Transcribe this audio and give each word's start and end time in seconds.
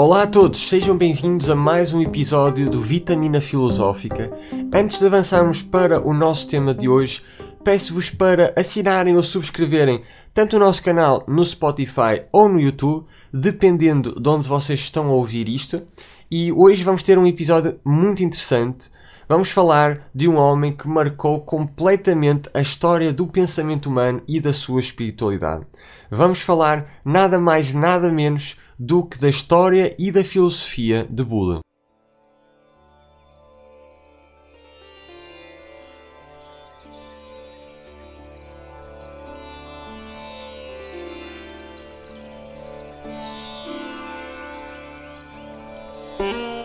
Olá 0.00 0.22
a 0.22 0.26
todos, 0.28 0.68
sejam 0.68 0.96
bem-vindos 0.96 1.50
a 1.50 1.56
mais 1.56 1.92
um 1.92 2.00
episódio 2.00 2.70
do 2.70 2.80
Vitamina 2.80 3.40
Filosófica. 3.40 4.30
Antes 4.72 5.00
de 5.00 5.06
avançarmos 5.06 5.60
para 5.60 6.00
o 6.00 6.14
nosso 6.14 6.46
tema 6.46 6.72
de 6.72 6.88
hoje, 6.88 7.20
peço-vos 7.64 8.08
para 8.08 8.54
assinarem 8.56 9.16
ou 9.16 9.24
subscreverem 9.24 10.04
tanto 10.32 10.54
o 10.54 10.60
nosso 10.60 10.84
canal 10.84 11.24
no 11.26 11.44
Spotify 11.44 12.22
ou 12.30 12.48
no 12.48 12.60
YouTube, 12.60 13.06
dependendo 13.34 14.14
de 14.20 14.28
onde 14.28 14.48
vocês 14.48 14.78
estão 14.78 15.08
a 15.08 15.14
ouvir 15.14 15.48
isto. 15.48 15.82
E 16.30 16.52
hoje 16.52 16.84
vamos 16.84 17.02
ter 17.02 17.18
um 17.18 17.26
episódio 17.26 17.80
muito 17.84 18.22
interessante. 18.22 18.92
Vamos 19.28 19.50
falar 19.50 20.08
de 20.14 20.28
um 20.28 20.36
homem 20.36 20.76
que 20.76 20.86
marcou 20.86 21.40
completamente 21.40 22.48
a 22.54 22.60
história 22.60 23.12
do 23.12 23.26
pensamento 23.26 23.88
humano 23.88 24.22
e 24.28 24.38
da 24.38 24.52
sua 24.52 24.78
espiritualidade. 24.80 25.66
Vamos 26.08 26.40
falar 26.40 26.86
nada 27.04 27.36
mais, 27.36 27.74
nada 27.74 28.12
menos 28.12 28.56
do 28.78 29.02
que 29.02 29.18
da 29.18 29.28
história 29.28 29.94
e 29.98 30.12
da 30.12 30.22
filosofia 30.22 31.04
de 31.10 31.24
Buda. 31.24 31.58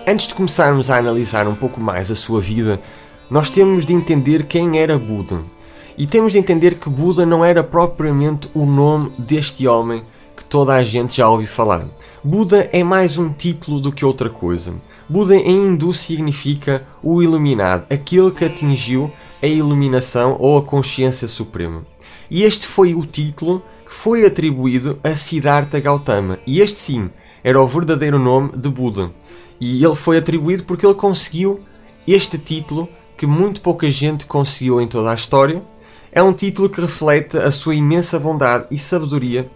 Antes 0.06 0.28
de 0.28 0.36
começarmos 0.36 0.92
a 0.92 0.98
analisar 0.98 1.48
um 1.48 1.56
pouco 1.56 1.80
mais 1.80 2.12
a 2.12 2.16
sua 2.16 2.40
vida, 2.40 2.80
nós 3.32 3.50
temos 3.50 3.86
de 3.86 3.94
entender 3.94 4.46
quem 4.46 4.78
era 4.78 5.00
Buda. 5.00 5.42
E 5.98 6.06
temos 6.06 6.34
de 6.34 6.40
entender 6.40 6.76
que 6.76 6.90
Buda 6.90 7.26
não 7.26 7.44
era 7.44 7.64
propriamente 7.64 8.50
o 8.54 8.66
nome 8.66 9.12
deste 9.18 9.68
homem 9.68 10.04
que 10.36 10.46
toda 10.46 10.74
a 10.74 10.84
gente 10.84 11.18
já 11.18 11.30
ouviu 11.30 11.48
falar. 11.48 11.88
Buda 12.24 12.70
é 12.72 12.84
mais 12.84 13.18
um 13.18 13.32
título 13.32 13.80
do 13.80 13.92
que 13.92 14.06
outra 14.06 14.30
coisa. 14.30 14.74
Buda 15.10 15.36
em 15.36 15.68
hindu 15.68 15.94
significa 15.94 16.86
o 17.04 17.22
iluminado, 17.22 17.86
aquele 17.90 18.32
que 18.32 18.46
atingiu 18.46 19.12
a 19.42 19.48
iluminação 19.48 20.38
ou 20.40 20.58
a 20.58 20.64
consciência 20.64 21.28
suprema. 21.28 21.86
E 22.32 22.44
este 22.44 22.66
foi 22.66 22.96
o 22.96 23.06
título 23.06 23.62
que 23.86 23.94
foi 23.94 24.26
atribuído 24.26 24.98
a 25.04 25.12
Siddhartha 25.12 25.80
Gautama. 25.80 26.40
E 26.48 26.62
este 26.62 26.80
sim 26.80 27.10
era 27.44 27.62
o 27.62 27.68
verdadeiro 27.68 28.18
nome 28.18 28.58
de 28.58 28.70
Buda. 28.70 29.12
E 29.60 29.84
ele 29.84 29.96
foi 29.96 30.18
atribuído 30.18 30.64
porque 30.64 30.86
ele 30.86 30.96
conseguiu 30.96 31.62
este 32.08 32.38
título 32.38 32.88
que 33.18 33.26
muito 33.26 33.62
pouca 33.62 33.92
gente 33.92 34.26
conseguiu 34.26 34.82
em 34.82 34.88
toda 34.88 35.12
a 35.12 35.16
história. 35.16 35.64
É 36.12 36.24
um 36.24 36.34
título 36.34 36.70
que 36.70 36.80
reflete 36.80 37.38
a 37.38 37.52
sua 37.52 37.76
imensa 37.76 38.20
bondade 38.20 38.68
e 38.72 38.78
sabedoria 38.78 39.50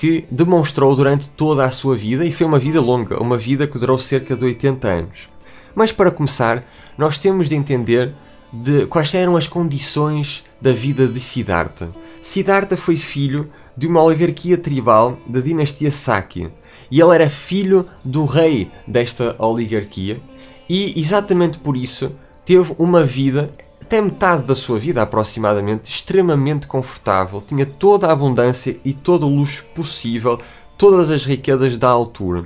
que 0.00 0.24
demonstrou 0.30 0.96
durante 0.96 1.28
toda 1.28 1.62
a 1.62 1.70
sua 1.70 1.94
vida 1.94 2.24
e 2.24 2.32
foi 2.32 2.46
uma 2.46 2.58
vida 2.58 2.80
longa, 2.80 3.22
uma 3.22 3.36
vida 3.36 3.66
que 3.66 3.78
durou 3.78 3.98
cerca 3.98 4.34
de 4.34 4.42
80 4.46 4.88
anos. 4.88 5.28
Mas 5.74 5.92
para 5.92 6.10
começar, 6.10 6.64
nós 6.96 7.18
temos 7.18 7.50
de 7.50 7.54
entender 7.54 8.14
de 8.50 8.86
quais 8.86 9.12
eram 9.12 9.36
as 9.36 9.46
condições 9.46 10.42
da 10.58 10.72
vida 10.72 11.06
de 11.06 11.20
Siddhartha. 11.20 11.90
Siddhartha 12.22 12.78
foi 12.78 12.96
filho 12.96 13.50
de 13.76 13.86
uma 13.86 14.02
oligarquia 14.02 14.56
tribal 14.56 15.18
da 15.26 15.38
dinastia 15.38 15.90
Sakya 15.90 16.50
e 16.90 16.98
ele 16.98 17.14
era 17.14 17.28
filho 17.28 17.86
do 18.02 18.24
rei 18.24 18.70
desta 18.86 19.36
oligarquia 19.38 20.18
e 20.66 20.98
exatamente 20.98 21.58
por 21.58 21.76
isso 21.76 22.10
teve 22.46 22.74
uma 22.78 23.04
vida 23.04 23.52
até 23.90 24.00
metade 24.00 24.44
da 24.44 24.54
sua 24.54 24.78
vida 24.78 25.02
aproximadamente, 25.02 25.90
extremamente 25.90 26.68
confortável, 26.68 27.42
tinha 27.44 27.66
toda 27.66 28.06
a 28.06 28.12
abundância 28.12 28.78
e 28.84 28.92
todo 28.92 29.26
o 29.26 29.34
luxo 29.34 29.64
possível, 29.74 30.38
todas 30.78 31.10
as 31.10 31.24
riquezas 31.24 31.76
da 31.76 31.88
altura. 31.88 32.44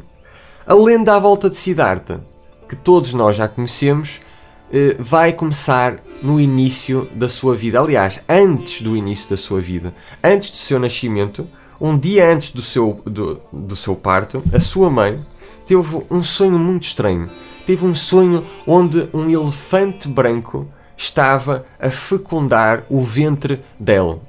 A 0.66 0.72
lenda 0.72 1.14
à 1.14 1.18
volta 1.18 1.50
de 1.50 1.56
Siddhartha, 1.56 2.24
que 2.66 2.74
todos 2.74 3.12
nós 3.12 3.36
já 3.36 3.46
conhecemos, 3.46 4.22
eh, 4.72 4.96
vai 4.98 5.34
começar 5.34 6.00
no 6.22 6.40
início 6.40 7.06
da 7.14 7.28
sua 7.28 7.54
vida. 7.54 7.78
Aliás, 7.78 8.20
antes 8.26 8.80
do 8.80 8.96
início 8.96 9.28
da 9.28 9.36
sua 9.36 9.60
vida, 9.60 9.94
antes 10.22 10.50
do 10.50 10.56
seu 10.56 10.78
nascimento, 10.78 11.46
um 11.78 11.98
dia 11.98 12.32
antes 12.32 12.52
do 12.52 12.62
seu, 12.62 13.02
do, 13.04 13.38
do 13.52 13.76
seu 13.76 13.94
parto, 13.94 14.42
a 14.50 14.60
sua 14.60 14.88
mãe 14.88 15.20
teve 15.66 16.06
um 16.10 16.22
sonho 16.22 16.58
muito 16.58 16.84
estranho. 16.84 17.28
Teve 17.66 17.84
um 17.84 17.94
sonho 17.94 18.42
onde 18.66 19.10
um 19.12 19.28
elefante 19.28 20.08
branco 20.08 20.66
estava 20.96 21.66
a 21.78 21.90
fecundar 21.90 22.84
o 22.88 23.00
ventre 23.00 23.62
dela. 23.78 24.20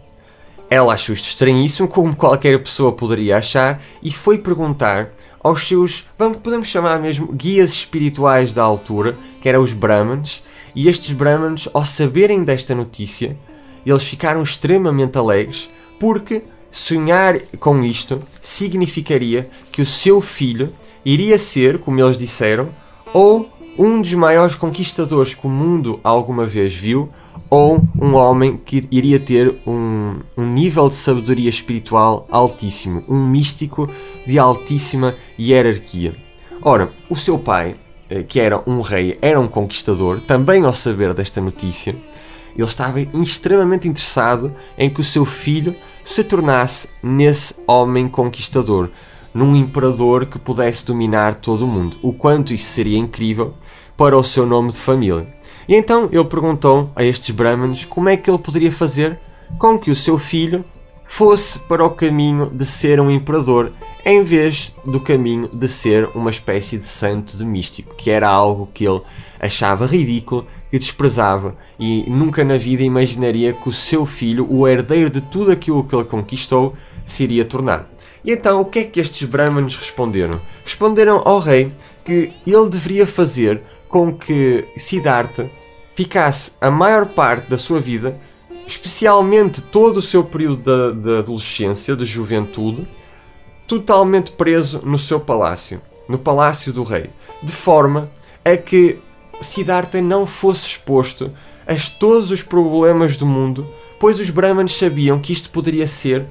Ela 0.69 0.93
achou 0.93 1.13
isto 1.13 1.27
estranhíssimo, 1.27 1.87
como 1.87 2.15
qualquer 2.15 2.57
pessoa 2.61 2.91
poderia 2.91 3.37
achar, 3.37 3.81
e 4.01 4.11
foi 4.11 4.37
perguntar 4.37 5.11
aos 5.43 5.67
seus, 5.67 6.05
vamos, 6.17 6.37
podemos 6.37 6.67
chamar 6.67 6.99
mesmo, 6.99 7.31
guias 7.31 7.71
espirituais 7.71 8.51
da 8.51 8.63
altura, 8.63 9.15
que 9.41 9.47
eram 9.47 9.63
os 9.63 9.73
Brahmanes, 9.73 10.41
e 10.73 10.89
estes 10.89 11.11
Brahmanes, 11.11 11.69
ao 11.73 11.85
saberem 11.85 12.43
desta 12.43 12.73
notícia, 12.73 13.37
eles 13.85 14.03
ficaram 14.03 14.41
extremamente 14.41 15.17
alegres, 15.17 15.69
porque 15.99 16.43
sonhar 16.71 17.39
com 17.59 17.83
isto 17.83 18.21
significaria 18.41 19.49
que 19.71 19.81
o 19.81 19.85
seu 19.85 20.19
filho 20.19 20.73
iria 21.05 21.37
ser, 21.37 21.77
como 21.77 22.01
eles 22.01 22.17
disseram, 22.17 22.69
ou 23.13 23.49
um 23.77 24.01
dos 24.01 24.13
maiores 24.13 24.55
conquistadores 24.55 25.33
que 25.33 25.45
o 25.45 25.49
mundo 25.49 25.99
alguma 26.03 26.45
vez 26.45 26.73
viu, 26.73 27.09
ou 27.49 27.81
um 27.99 28.15
homem 28.15 28.57
que 28.57 28.87
iria 28.89 29.19
ter 29.19 29.53
um, 29.67 30.19
um 30.35 30.45
nível 30.45 30.89
de 30.89 30.95
sabedoria 30.95 31.49
espiritual 31.49 32.27
altíssimo, 32.31 33.03
um 33.07 33.27
místico 33.27 33.89
de 34.25 34.39
altíssima 34.39 35.13
hierarquia. 35.39 36.15
Ora, 36.61 36.89
o 37.09 37.15
seu 37.15 37.37
pai, 37.37 37.75
eh, 38.09 38.23
que 38.23 38.39
era 38.39 38.61
um 38.65 38.81
rei, 38.81 39.17
era 39.21 39.39
um 39.39 39.47
conquistador, 39.47 40.21
também 40.21 40.63
ao 40.65 40.73
saber 40.73 41.13
desta 41.13 41.39
notícia, 41.39 41.95
ele 42.57 42.67
estava 42.67 43.01
extremamente 43.01 43.87
interessado 43.87 44.55
em 44.77 44.89
que 44.89 45.01
o 45.01 45.03
seu 45.03 45.25
filho 45.25 45.75
se 46.03 46.23
tornasse 46.23 46.87
nesse 47.03 47.55
homem 47.67 48.07
conquistador, 48.07 48.89
num 49.33 49.55
imperador 49.55 50.25
que 50.25 50.39
pudesse 50.39 50.85
dominar 50.85 51.35
todo 51.35 51.65
o 51.65 51.67
mundo. 51.67 51.97
O 52.01 52.13
quanto 52.13 52.53
isso 52.53 52.71
seria 52.71 52.97
incrível 52.97 53.53
para 53.97 54.17
o 54.17 54.23
seu 54.23 54.45
nome 54.45 54.71
de 54.71 54.79
família. 54.79 55.27
E 55.67 55.75
então 55.75 56.09
ele 56.11 56.25
perguntou 56.25 56.91
a 56.95 57.03
estes 57.03 57.31
Brahmanes 57.31 57.85
como 57.85 58.09
é 58.09 58.17
que 58.17 58.29
ele 58.29 58.37
poderia 58.37 58.71
fazer 58.71 59.19
com 59.57 59.79
que 59.79 59.89
o 59.89 59.95
seu 59.95 60.17
filho 60.17 60.63
fosse 61.05 61.59
para 61.59 61.85
o 61.85 61.91
caminho 61.91 62.49
de 62.49 62.65
ser 62.65 62.99
um 62.99 63.11
imperador 63.11 63.71
em 64.05 64.23
vez 64.23 64.73
do 64.83 64.99
caminho 64.99 65.49
de 65.51 65.67
ser 65.67 66.09
uma 66.15 66.31
espécie 66.31 66.77
de 66.77 66.85
santo 66.85 67.37
de 67.37 67.45
místico, 67.45 67.95
que 67.95 68.09
era 68.09 68.27
algo 68.27 68.69
que 68.73 68.85
ele 68.85 69.01
achava 69.39 69.85
ridículo, 69.85 70.47
que 70.69 70.79
desprezava 70.79 71.55
e 71.79 72.03
nunca 72.07 72.43
na 72.43 72.57
vida 72.57 72.83
imaginaria 72.83 73.53
que 73.53 73.69
o 73.69 73.73
seu 73.73 74.05
filho, 74.05 74.47
o 74.51 74.67
herdeiro 74.67 75.09
de 75.09 75.21
tudo 75.21 75.51
aquilo 75.51 75.83
que 75.83 75.95
ele 75.95 76.03
conquistou, 76.03 76.75
se 77.05 77.23
iria 77.23 77.45
tornar. 77.45 77.89
E 78.23 78.31
então, 78.31 78.61
o 78.61 78.65
que 78.65 78.79
é 78.79 78.83
que 78.83 78.99
estes 78.99 79.27
Brahmanes 79.27 79.75
responderam? 79.75 80.39
Responderam 80.63 81.21
ao 81.23 81.39
rei 81.39 81.71
que 82.03 82.33
ele 82.45 82.69
deveria 82.69 83.05
fazer 83.05 83.61
com 83.87 84.13
que 84.15 84.65
Siddhartha 84.77 85.49
ficasse 85.95 86.51
a 86.59 86.69
maior 86.69 87.07
parte 87.07 87.49
da 87.49 87.57
sua 87.57 87.79
vida, 87.79 88.19
especialmente 88.67 89.61
todo 89.61 89.97
o 89.97 90.01
seu 90.01 90.23
período 90.23 90.93
de, 90.93 91.19
adolescência, 91.19 91.95
de 91.95 92.05
juventude, 92.05 92.87
totalmente 93.67 94.31
preso 94.31 94.81
no 94.83 94.97
seu 94.97 95.19
palácio, 95.19 95.81
no 96.07 96.17
palácio 96.17 96.73
do 96.73 96.83
rei, 96.83 97.09
de 97.41 97.51
forma 97.51 98.11
a 98.43 98.57
que 98.57 98.99
Siddhartha 99.41 100.01
não 100.01 100.25
fosse 100.25 100.67
exposto 100.67 101.31
a 101.67 101.75
todos 101.99 102.31
os 102.31 102.43
problemas 102.43 103.17
do 103.17 103.25
mundo, 103.25 103.67
pois 103.99 104.19
os 104.19 104.29
Brahmanes 104.29 104.77
sabiam 104.77 105.19
que 105.19 105.33
isto 105.33 105.49
poderia 105.49 105.87
ser 105.87 106.23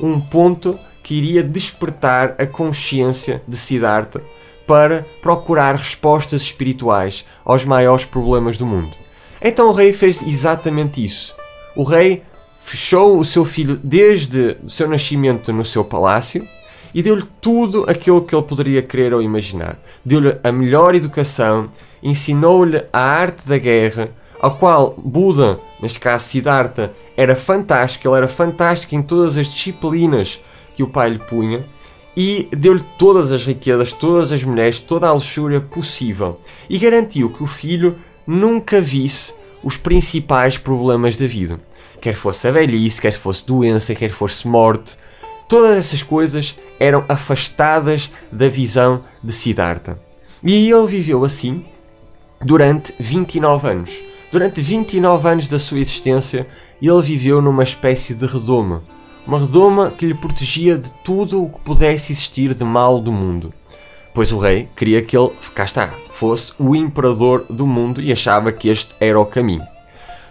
um 0.00 0.20
ponto 0.20 0.78
que 1.02 1.14
iria 1.14 1.42
despertar 1.42 2.34
a 2.38 2.46
consciência 2.46 3.42
de 3.46 3.56
Siddhartha 3.56 4.22
para 4.66 5.04
procurar 5.20 5.74
respostas 5.74 6.42
espirituais 6.42 7.24
aos 7.44 7.64
maiores 7.64 8.04
problemas 8.04 8.56
do 8.56 8.66
mundo. 8.66 8.92
Então 9.40 9.68
o 9.68 9.72
rei 9.72 9.92
fez 9.92 10.22
exatamente 10.22 11.04
isso. 11.04 11.34
O 11.74 11.82
rei 11.82 12.22
fechou 12.58 13.18
o 13.18 13.24
seu 13.24 13.44
filho 13.44 13.78
desde 13.82 14.56
o 14.62 14.70
seu 14.70 14.88
nascimento 14.88 15.52
no 15.52 15.64
seu 15.64 15.84
palácio 15.84 16.46
e 16.94 17.02
deu-lhe 17.02 17.24
tudo 17.40 17.84
aquilo 17.88 18.22
que 18.22 18.34
ele 18.34 18.44
poderia 18.44 18.82
querer 18.82 19.12
ou 19.12 19.22
imaginar. 19.22 19.78
Deu-lhe 20.04 20.36
a 20.44 20.52
melhor 20.52 20.94
educação, 20.94 21.70
ensinou-lhe 22.02 22.84
a 22.92 23.00
arte 23.00 23.48
da 23.48 23.58
guerra, 23.58 24.10
ao 24.40 24.56
qual 24.56 24.94
Buda, 24.98 25.58
neste 25.80 25.98
caso 25.98 26.26
Siddhartha, 26.26 26.92
era 27.16 27.34
fantástico, 27.34 28.08
ele 28.08 28.16
era 28.16 28.28
fantástico 28.28 28.94
em 28.94 29.02
todas 29.02 29.36
as 29.36 29.48
disciplinas 29.48 30.40
que 30.76 30.82
o 30.82 30.88
pai 30.88 31.10
lhe 31.10 31.18
punha 31.18 31.64
e 32.16 32.48
deu-lhe 32.52 32.84
todas 32.98 33.32
as 33.32 33.44
riquezas, 33.44 33.92
todas 33.92 34.32
as 34.32 34.44
mulheres, 34.44 34.80
toda 34.80 35.08
a 35.08 35.12
luxúria 35.12 35.60
possível 35.60 36.38
e 36.68 36.78
garantiu 36.78 37.30
que 37.30 37.42
o 37.42 37.46
filho 37.46 37.96
nunca 38.26 38.80
visse 38.80 39.34
os 39.62 39.76
principais 39.76 40.58
problemas 40.58 41.16
da 41.16 41.26
vida. 41.26 41.58
Quer 42.00 42.14
fosse 42.14 42.48
a 42.48 42.50
velhice, 42.50 43.00
quer 43.00 43.12
fosse 43.12 43.46
doença, 43.46 43.94
quer 43.94 44.10
fosse 44.10 44.46
morte, 44.46 44.96
Todas 45.52 45.76
essas 45.76 46.02
coisas 46.02 46.58
eram 46.80 47.04
afastadas 47.10 48.10
da 48.32 48.48
visão 48.48 49.04
de 49.22 49.30
Siddhartha. 49.30 50.00
E 50.42 50.70
ele 50.70 50.86
viveu 50.86 51.26
assim 51.26 51.66
durante 52.40 52.94
29 52.98 53.68
anos. 53.68 54.00
Durante 54.32 54.62
29 54.62 55.28
anos 55.28 55.48
da 55.48 55.58
sua 55.58 55.78
existência, 55.78 56.48
ele 56.80 57.02
viveu 57.02 57.42
numa 57.42 57.62
espécie 57.62 58.14
de 58.14 58.24
redoma. 58.24 58.82
Uma 59.26 59.38
redoma 59.38 59.90
que 59.90 60.06
lhe 60.06 60.14
protegia 60.14 60.76
de 60.76 60.90
tudo 61.04 61.44
o 61.44 61.48
que 61.48 61.60
pudesse 61.60 62.12
existir 62.12 62.54
de 62.54 62.64
mal 62.64 63.00
do 63.00 63.12
mundo. 63.12 63.52
Pois 64.14 64.32
o 64.32 64.38
rei 64.38 64.68
queria 64.76 65.00
que 65.00 65.16
ele, 65.16 65.30
cá 65.54 65.64
está, 65.64 65.88
fosse 65.88 66.52
o 66.58 66.76
imperador 66.76 67.46
do 67.48 67.66
mundo 67.66 68.00
e 68.00 68.12
achava 68.12 68.52
que 68.52 68.68
este 68.68 68.94
era 69.00 69.18
o 69.18 69.24
caminho. 69.24 69.66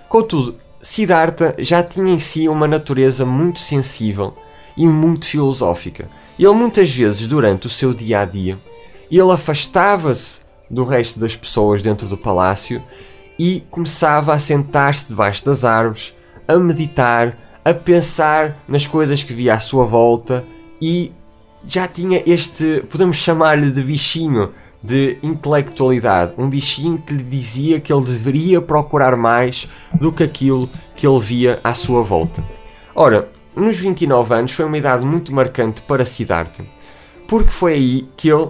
Contudo, 0.08 0.56
Siddhartha 0.82 1.56
já 1.60 1.82
tinha 1.82 2.14
em 2.14 2.20
si 2.20 2.50
uma 2.50 2.68
natureza 2.68 3.26
muito 3.26 3.60
sensível 3.60 4.36
e 4.76 4.86
muito 4.86 5.26
filosófica. 5.26 6.10
Ele 6.38 6.52
muitas 6.52 6.92
vezes, 6.92 7.28
durante 7.28 7.68
o 7.68 7.70
seu 7.70 7.94
dia 7.94 8.22
a 8.22 8.26
dia, 8.26 8.58
ele 9.10 9.32
afastava-se 9.32 10.42
do 10.70 10.84
resto 10.84 11.20
das 11.20 11.36
pessoas 11.36 11.82
dentro 11.82 12.08
do 12.08 12.18
palácio 12.18 12.82
e 13.38 13.64
começava 13.70 14.34
a 14.34 14.40
sentar-se 14.40 15.10
debaixo 15.10 15.46
das 15.46 15.64
árvores, 15.66 16.16
a 16.48 16.58
meditar, 16.58 17.38
a 17.64 17.74
pensar 17.74 18.56
nas 18.68 18.88
coisas 18.88 19.24
que 19.24 19.34
via 19.34 19.54
à 19.54 19.60
sua 19.60 19.86
volta 19.86 20.46
e 20.82 21.12
já 21.66 21.88
tinha 21.88 22.24
este, 22.26 22.84
podemos 22.90 23.18
chamar-lhe 23.18 23.72
de 23.72 23.82
bichinho 23.84 24.52
de 24.84 25.18
intelectualidade, 25.22 26.34
um 26.38 26.50
bichinho 26.50 26.98
que 26.98 27.14
lhe 27.14 27.24
dizia 27.24 27.80
que 27.80 27.94
ele 27.94 28.06
deveria 28.06 28.62
procurar 28.62 29.16
mais 29.16 29.70
do 29.94 30.12
que 30.12 30.24
aquilo 30.24 30.68
que 30.96 31.06
ele 31.06 31.20
via 31.20 31.60
à 31.64 31.74
sua 31.74 32.02
volta. 32.02 32.44
Ora, 32.96 33.30
nos 33.56 33.78
29 33.78 34.34
anos 34.34 34.52
foi 34.54 34.66
uma 34.66 34.78
idade 34.78 35.06
muito 35.06 35.34
marcante 35.34 35.82
para 35.84 36.06
Siddhartha, 36.06 36.66
porque 37.28 37.52
foi 37.52 37.74
aí 37.74 38.10
que 38.18 38.30
ele 38.30 38.50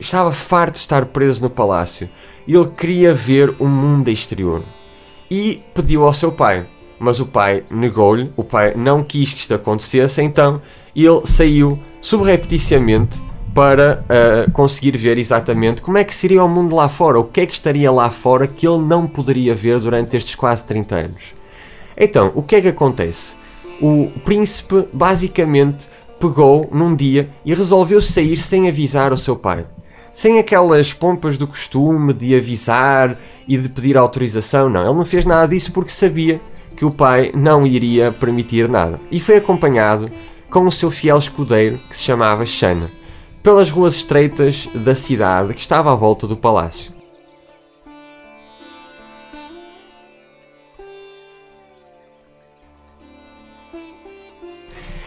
estava 0.00 0.32
farto 0.32 0.74
de 0.74 0.80
estar 0.80 1.06
preso 1.06 1.42
no 1.42 1.50
palácio 1.50 2.08
e 2.46 2.56
ele 2.56 2.68
queria 2.70 3.14
ver 3.14 3.54
o 3.60 3.66
mundo 3.66 4.08
exterior. 4.08 4.62
E 5.30 5.62
pediu 5.74 6.04
ao 6.04 6.12
seu 6.12 6.32
pai, 6.32 6.66
mas 7.02 7.18
o 7.18 7.26
pai 7.26 7.64
negou-lhe, 7.68 8.30
o 8.36 8.44
pai 8.44 8.74
não 8.76 9.02
quis 9.02 9.32
que 9.32 9.40
isto 9.40 9.52
acontecesse, 9.52 10.22
então 10.22 10.62
ele 10.94 11.22
saiu 11.24 11.76
subrepticiamente 12.00 13.20
para 13.52 14.04
uh, 14.04 14.50
conseguir 14.52 14.96
ver 14.96 15.18
exatamente 15.18 15.82
como 15.82 15.98
é 15.98 16.04
que 16.04 16.14
seria 16.14 16.44
o 16.44 16.48
mundo 16.48 16.76
lá 16.76 16.88
fora, 16.88 17.18
o 17.18 17.24
que 17.24 17.40
é 17.40 17.46
que 17.46 17.54
estaria 17.54 17.90
lá 17.90 18.08
fora 18.08 18.46
que 18.46 18.66
ele 18.66 18.78
não 18.78 19.06
poderia 19.06 19.52
ver 19.52 19.80
durante 19.80 20.16
estes 20.16 20.36
quase 20.36 20.64
30 20.64 20.94
anos. 20.94 21.34
Então, 21.96 22.30
o 22.36 22.42
que 22.42 22.56
é 22.56 22.60
que 22.60 22.68
acontece? 22.68 23.34
O 23.80 24.08
príncipe 24.24 24.86
basicamente 24.92 25.88
pegou 26.20 26.70
num 26.72 26.94
dia 26.94 27.28
e 27.44 27.52
resolveu 27.52 28.00
sair 28.00 28.36
sem 28.36 28.68
avisar 28.68 29.12
o 29.12 29.18
seu 29.18 29.34
pai. 29.34 29.66
Sem 30.14 30.38
aquelas 30.38 30.92
pompas 30.92 31.36
do 31.36 31.48
costume 31.48 32.14
de 32.14 32.36
avisar 32.36 33.18
e 33.48 33.58
de 33.58 33.68
pedir 33.68 33.96
autorização, 33.96 34.70
não. 34.70 34.84
Ele 34.84 34.94
não 34.94 35.04
fez 35.04 35.26
nada 35.26 35.48
disso 35.48 35.72
porque 35.72 35.90
sabia 35.90 36.40
que 36.76 36.84
o 36.84 36.90
pai 36.90 37.32
não 37.34 37.66
iria 37.66 38.12
permitir 38.12 38.68
nada. 38.68 39.00
E 39.10 39.20
foi 39.20 39.36
acompanhado 39.36 40.10
com 40.50 40.66
o 40.66 40.72
seu 40.72 40.90
fiel 40.90 41.18
escudeiro 41.18 41.78
que 41.88 41.96
se 41.96 42.04
chamava 42.04 42.44
Shana 42.44 42.90
pelas 43.42 43.70
ruas 43.70 43.96
estreitas 43.96 44.68
da 44.74 44.94
cidade 44.94 45.54
que 45.54 45.60
estava 45.60 45.92
à 45.92 45.96
volta 45.96 46.26
do 46.26 46.36
palácio. 46.36 46.92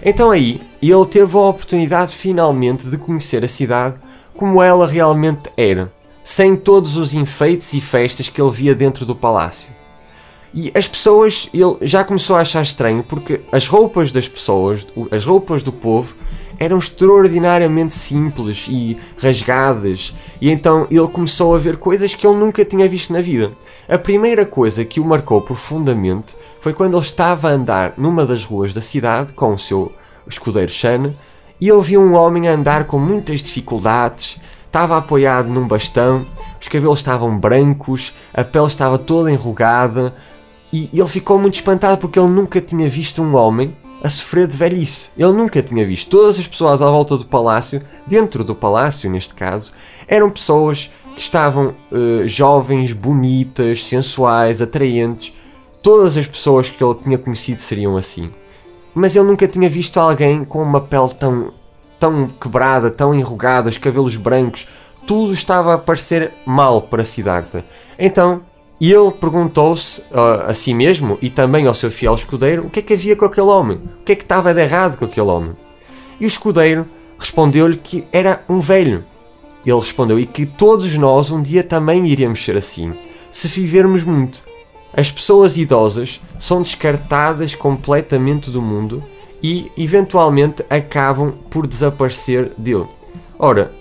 Então 0.04 0.30
aí, 0.30 0.62
ele 0.82 1.06
teve 1.06 1.36
a 1.36 1.42
oportunidade 1.42 2.16
finalmente 2.16 2.88
de 2.88 2.98
conhecer 2.98 3.44
a 3.44 3.48
cidade 3.48 3.96
como 4.36 4.62
ela 4.62 4.86
realmente 4.86 5.50
era, 5.58 5.92
sem 6.24 6.56
todos 6.56 6.96
os 6.96 7.16
enfeites 7.16 7.74
e 7.74 7.82
festas 7.82 8.30
que 8.30 8.40
ele 8.40 8.52
via 8.52 8.76
dentro 8.76 9.04
do 9.04 9.16
palácio. 9.16 9.72
E 10.56 10.72
as 10.74 10.88
pessoas, 10.88 11.50
ele 11.54 11.76
já 11.82 12.02
começou 12.06 12.38
a 12.38 12.40
achar 12.40 12.64
estranho 12.64 13.04
porque 13.04 13.42
as 13.52 13.68
roupas 13.68 14.14
das 14.14 14.26
pessoas, 14.26 14.88
as 15.12 15.26
roupas 15.26 15.62
do 15.62 15.74
povo, 15.74 16.16
eram 16.58 16.80
extraordinariamente 16.80 17.94
simples 17.94 18.68
e 18.70 18.98
rasgadas, 19.18 20.16
e 20.40 20.50
então 20.50 20.88
ele 20.90 21.08
começou 21.10 21.54
a 21.54 21.60
ver 21.60 21.76
coisas 21.76 22.16
que 22.16 22.26
ele 22.26 22.38
nunca 22.38 22.64
tinha 22.64 22.88
visto 22.88 23.12
na 23.12 23.20
vida. 23.20 23.52
A 23.90 23.98
primeira 23.98 24.46
coisa 24.46 24.86
que 24.86 25.02
o 25.02 25.06
marcou 25.06 25.42
profundamente 25.42 26.34
foi 26.62 26.74
quando 26.74 26.96
ele 26.96 27.04
estava 27.04 27.50
a 27.50 27.52
andar 27.52 27.94
numa 27.98 28.26
das 28.26 28.46
ruas 28.46 28.74
da 28.74 28.80
cidade 28.80 29.34
com 29.34 29.54
o 29.54 29.60
seu 29.60 29.92
escudeiro 30.26 30.72
Shana 30.72 31.14
e 31.60 31.68
ele 31.68 31.82
viu 31.82 32.02
um 32.02 32.14
homem 32.14 32.48
a 32.48 32.54
andar 32.54 32.86
com 32.86 32.98
muitas 32.98 33.44
dificuldades, 33.44 34.40
estava 34.66 34.98
apoiado 34.98 35.50
num 35.50 35.68
bastão, 35.68 36.26
os 36.60 36.70
cabelos 36.70 37.00
estavam 37.00 37.38
brancos, 37.38 38.14
a 38.34 38.44
pele 38.44 38.68
estava 38.68 38.98
toda 38.98 39.32
enrugada 39.32 40.16
e 40.72 40.90
ele 40.94 41.08
ficou 41.08 41.40
muito 41.40 41.56
espantado 41.56 41.98
porque 41.98 42.20
ele 42.20 42.30
nunca 42.30 42.60
tinha 42.60 42.90
visto 42.90 43.22
um 43.22 43.36
homem 43.36 43.74
a 44.04 44.10
sofrer 44.10 44.48
de 44.48 44.58
velhice. 44.58 45.10
Ele 45.18 45.32
nunca 45.32 45.62
tinha 45.62 45.86
visto. 45.86 46.10
Todas 46.10 46.38
as 46.38 46.48
pessoas 46.48 46.82
à 46.82 46.86
volta 46.86 47.18
do 47.18 47.26
palácio, 47.26 47.82
dentro 48.06 48.44
do 48.44 48.54
palácio 48.54 49.10
neste 49.10 49.34
caso, 49.34 49.72
eram 50.08 50.30
pessoas 50.30 50.92
que 51.16 51.22
estavam 51.22 51.74
uh, 51.92 52.28
jovens, 52.28 52.94
bonitas, 52.94 53.84
sensuais, 53.84 54.62
atraentes. 54.62 55.34
Todas 55.82 56.18
as 56.18 56.28
pessoas 56.28 56.70
que 56.70 56.84
ele 56.84 56.96
tinha 56.96 57.18
conhecido 57.18 57.60
seriam 57.60 57.98
assim. 57.98 58.30
Mas 58.94 59.16
ele 59.16 59.26
nunca 59.26 59.48
tinha 59.48 59.70
visto 59.70 60.00
alguém 60.00 60.44
com 60.46 60.62
uma 60.62 60.82
pele 60.82 61.14
tão, 61.20 61.54
tão 62.00 62.28
quebrada, 62.28 62.92
tão 62.92 63.14
enrugada, 63.14 63.70
os 63.70 63.78
cabelos 63.78 64.18
brancos. 64.18 64.68
Tudo 65.08 65.34
estava 65.34 65.74
a 65.74 65.78
parecer 65.78 66.32
mal 66.46 66.82
para 66.82 67.04
Siddhartha. 67.04 67.64
Então 67.98 68.42
e 68.80 68.92
ele 68.92 69.12
perguntou-se 69.12 70.02
uh, 70.12 70.50
a 70.50 70.54
si 70.54 70.74
mesmo 70.74 71.18
e 71.22 71.30
também 71.30 71.66
ao 71.66 71.74
seu 71.74 71.90
fiel 71.90 72.16
escudeiro 72.16 72.66
o 72.66 72.70
que 72.70 72.80
é 72.80 72.82
que 72.82 72.94
havia 72.94 73.16
com 73.16 73.26
aquele 73.26 73.48
homem, 73.48 73.78
o 73.78 74.04
que 74.04 74.12
é 74.12 74.16
que 74.16 74.24
estava 74.24 74.54
de 74.54 74.62
errado 74.62 74.98
com 74.98 75.06
aquele 75.06 75.28
homem. 75.28 75.56
E 76.20 76.26
o 76.26 76.28
escudeiro 76.28 76.86
respondeu-lhe 77.18 77.78
que 77.78 78.04
era 78.12 78.44
um 78.50 78.60
velho. 78.60 79.04
Ele 79.66 79.80
respondeu 79.80 80.20
e 80.20 80.26
que 80.26 80.46
todos 80.46 80.96
nós 80.98 81.32
um 81.32 81.42
dia 81.42 81.64
também 81.64 82.08
iríamos 82.08 82.44
ser 82.44 82.58
assim, 82.58 82.94
se 83.32 83.48
vivermos 83.48 84.04
muito. 84.04 84.44
As 84.94 85.10
pessoas 85.10 85.58
idosas 85.58 86.22
são 86.40 86.62
descartadas 86.62 87.56
completamente 87.56 88.52
do 88.52 88.62
mundo 88.62 89.04
e 89.42 89.72
eventualmente 89.78 90.64
acabam 90.70 91.34
por 91.50 91.66
desaparecer 91.66 92.52
dele. 92.58 92.88
Ora, 93.40 93.72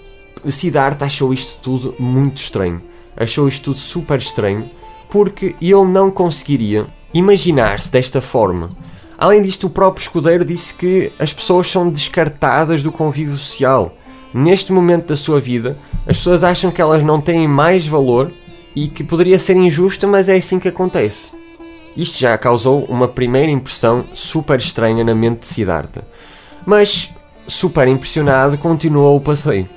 Siddhartha 0.51 1.05
achou 1.05 1.33
isto 1.33 1.59
tudo 1.61 1.95
muito 1.99 2.39
estranho. 2.39 2.81
Achou 3.17 3.49
isto 3.49 3.65
tudo 3.65 3.79
super 3.79 4.19
estranho 4.19 4.69
porque 5.11 5.55
ele 5.61 5.85
não 5.85 6.11
conseguiria 6.11 6.87
imaginar-se 7.13 7.91
desta 7.91 8.21
forma. 8.21 8.71
Além 9.17 9.41
disto, 9.41 9.69
o 9.69 9.71
próprio 9.71 10.03
escudeiro 10.03 10.45
disse 10.45 10.75
que 10.75 11.13
as 11.19 11.33
pessoas 11.33 11.71
são 11.71 11.89
descartadas 11.89 12.83
do 12.83 12.91
convívio 12.91 13.37
social. 13.37 13.97
Neste 14.33 14.73
momento 14.73 15.07
da 15.07 15.17
sua 15.17 15.41
vida, 15.41 15.79
as 16.07 16.17
pessoas 16.17 16.43
acham 16.43 16.71
que 16.71 16.83
elas 16.83 17.03
não 17.03 17.21
têm 17.21 17.47
mais 17.47 17.87
valor 17.87 18.31
e 18.75 18.89
que 18.89 19.05
poderia 19.05 19.39
ser 19.39 19.57
injusto, 19.57 20.09
mas 20.09 20.29
é 20.29 20.37
assim 20.37 20.59
que 20.59 20.69
acontece. 20.69 21.31
Isto 21.97 22.19
já 22.19 22.37
causou 22.37 22.85
uma 22.87 23.07
primeira 23.07 23.53
impressão 23.53 24.05
super 24.13 24.59
estranha 24.59 25.05
na 25.05 25.15
mente 25.15 25.41
de 25.41 25.47
Siddhartha. 25.47 26.05
Mas, 26.67 27.15
super 27.47 27.87
impressionado, 27.87 28.59
continuou 28.59 29.17
o 29.17 29.21
passeio. 29.21 29.69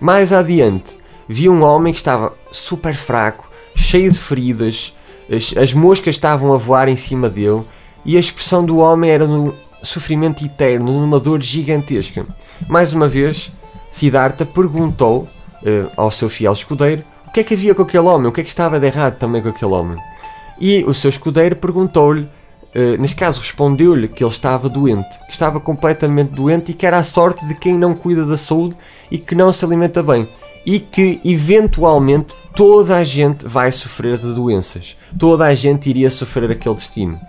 Mais 0.00 0.32
adiante, 0.32 0.96
viu 1.28 1.52
um 1.52 1.62
homem 1.62 1.92
que 1.92 1.98
estava 1.98 2.32
super 2.50 2.94
fraco, 2.94 3.45
cheio 3.76 4.10
de 4.10 4.18
feridas, 4.18 4.94
as, 5.30 5.56
as 5.56 5.72
moscas 5.72 6.14
estavam 6.14 6.52
a 6.52 6.56
voar 6.56 6.88
em 6.88 6.96
cima 6.96 7.28
dele 7.28 7.62
e 8.04 8.16
a 8.16 8.20
expressão 8.20 8.64
do 8.64 8.78
homem 8.78 9.10
era 9.10 9.26
no 9.26 9.54
sofrimento 9.82 10.44
eterno, 10.44 11.00
numa 11.00 11.20
dor 11.20 11.42
gigantesca. 11.42 12.26
Mais 12.68 12.92
uma 12.92 13.08
vez, 13.08 13.52
Siddhartha 13.90 14.46
perguntou 14.46 15.28
uh, 15.62 15.90
ao 15.96 16.10
seu 16.10 16.28
fiel 16.28 16.52
escudeiro 16.52 17.04
o 17.26 17.30
que 17.30 17.40
é 17.40 17.44
que 17.44 17.54
havia 17.54 17.74
com 17.74 17.82
aquele 17.82 18.06
homem, 18.06 18.28
o 18.28 18.32
que 18.32 18.40
é 18.40 18.44
que 18.44 18.50
estava 18.50 18.80
de 18.80 18.86
errado 18.86 19.18
também 19.18 19.42
com 19.42 19.50
aquele 19.50 19.72
homem. 19.72 19.98
E 20.58 20.82
o 20.84 20.94
seu 20.94 21.10
escudeiro 21.10 21.56
perguntou-lhe, 21.56 22.22
uh, 22.22 23.00
neste 23.00 23.16
caso 23.16 23.40
respondeu-lhe 23.40 24.08
que 24.08 24.24
ele 24.24 24.30
estava 24.30 24.68
doente, 24.68 25.18
que 25.26 25.32
estava 25.32 25.60
completamente 25.60 26.32
doente 26.32 26.70
e 26.70 26.74
que 26.74 26.86
era 26.86 26.98
a 26.98 27.04
sorte 27.04 27.46
de 27.46 27.54
quem 27.54 27.76
não 27.76 27.94
cuida 27.94 28.24
da 28.24 28.38
saúde 28.38 28.76
e 29.10 29.18
que 29.18 29.34
não 29.34 29.52
se 29.52 29.64
alimenta 29.64 30.02
bem 30.02 30.26
e 30.66 30.80
que 30.80 31.20
eventualmente 31.24 32.34
toda 32.54 32.96
a 32.96 33.04
gente 33.04 33.46
vai 33.46 33.70
sofrer 33.70 34.18
de 34.18 34.34
doenças. 34.34 34.96
Toda 35.16 35.44
a 35.44 35.54
gente 35.54 35.88
iria 35.88 36.10
sofrer 36.10 36.50
aquele 36.50 36.74
destino. 36.74 37.20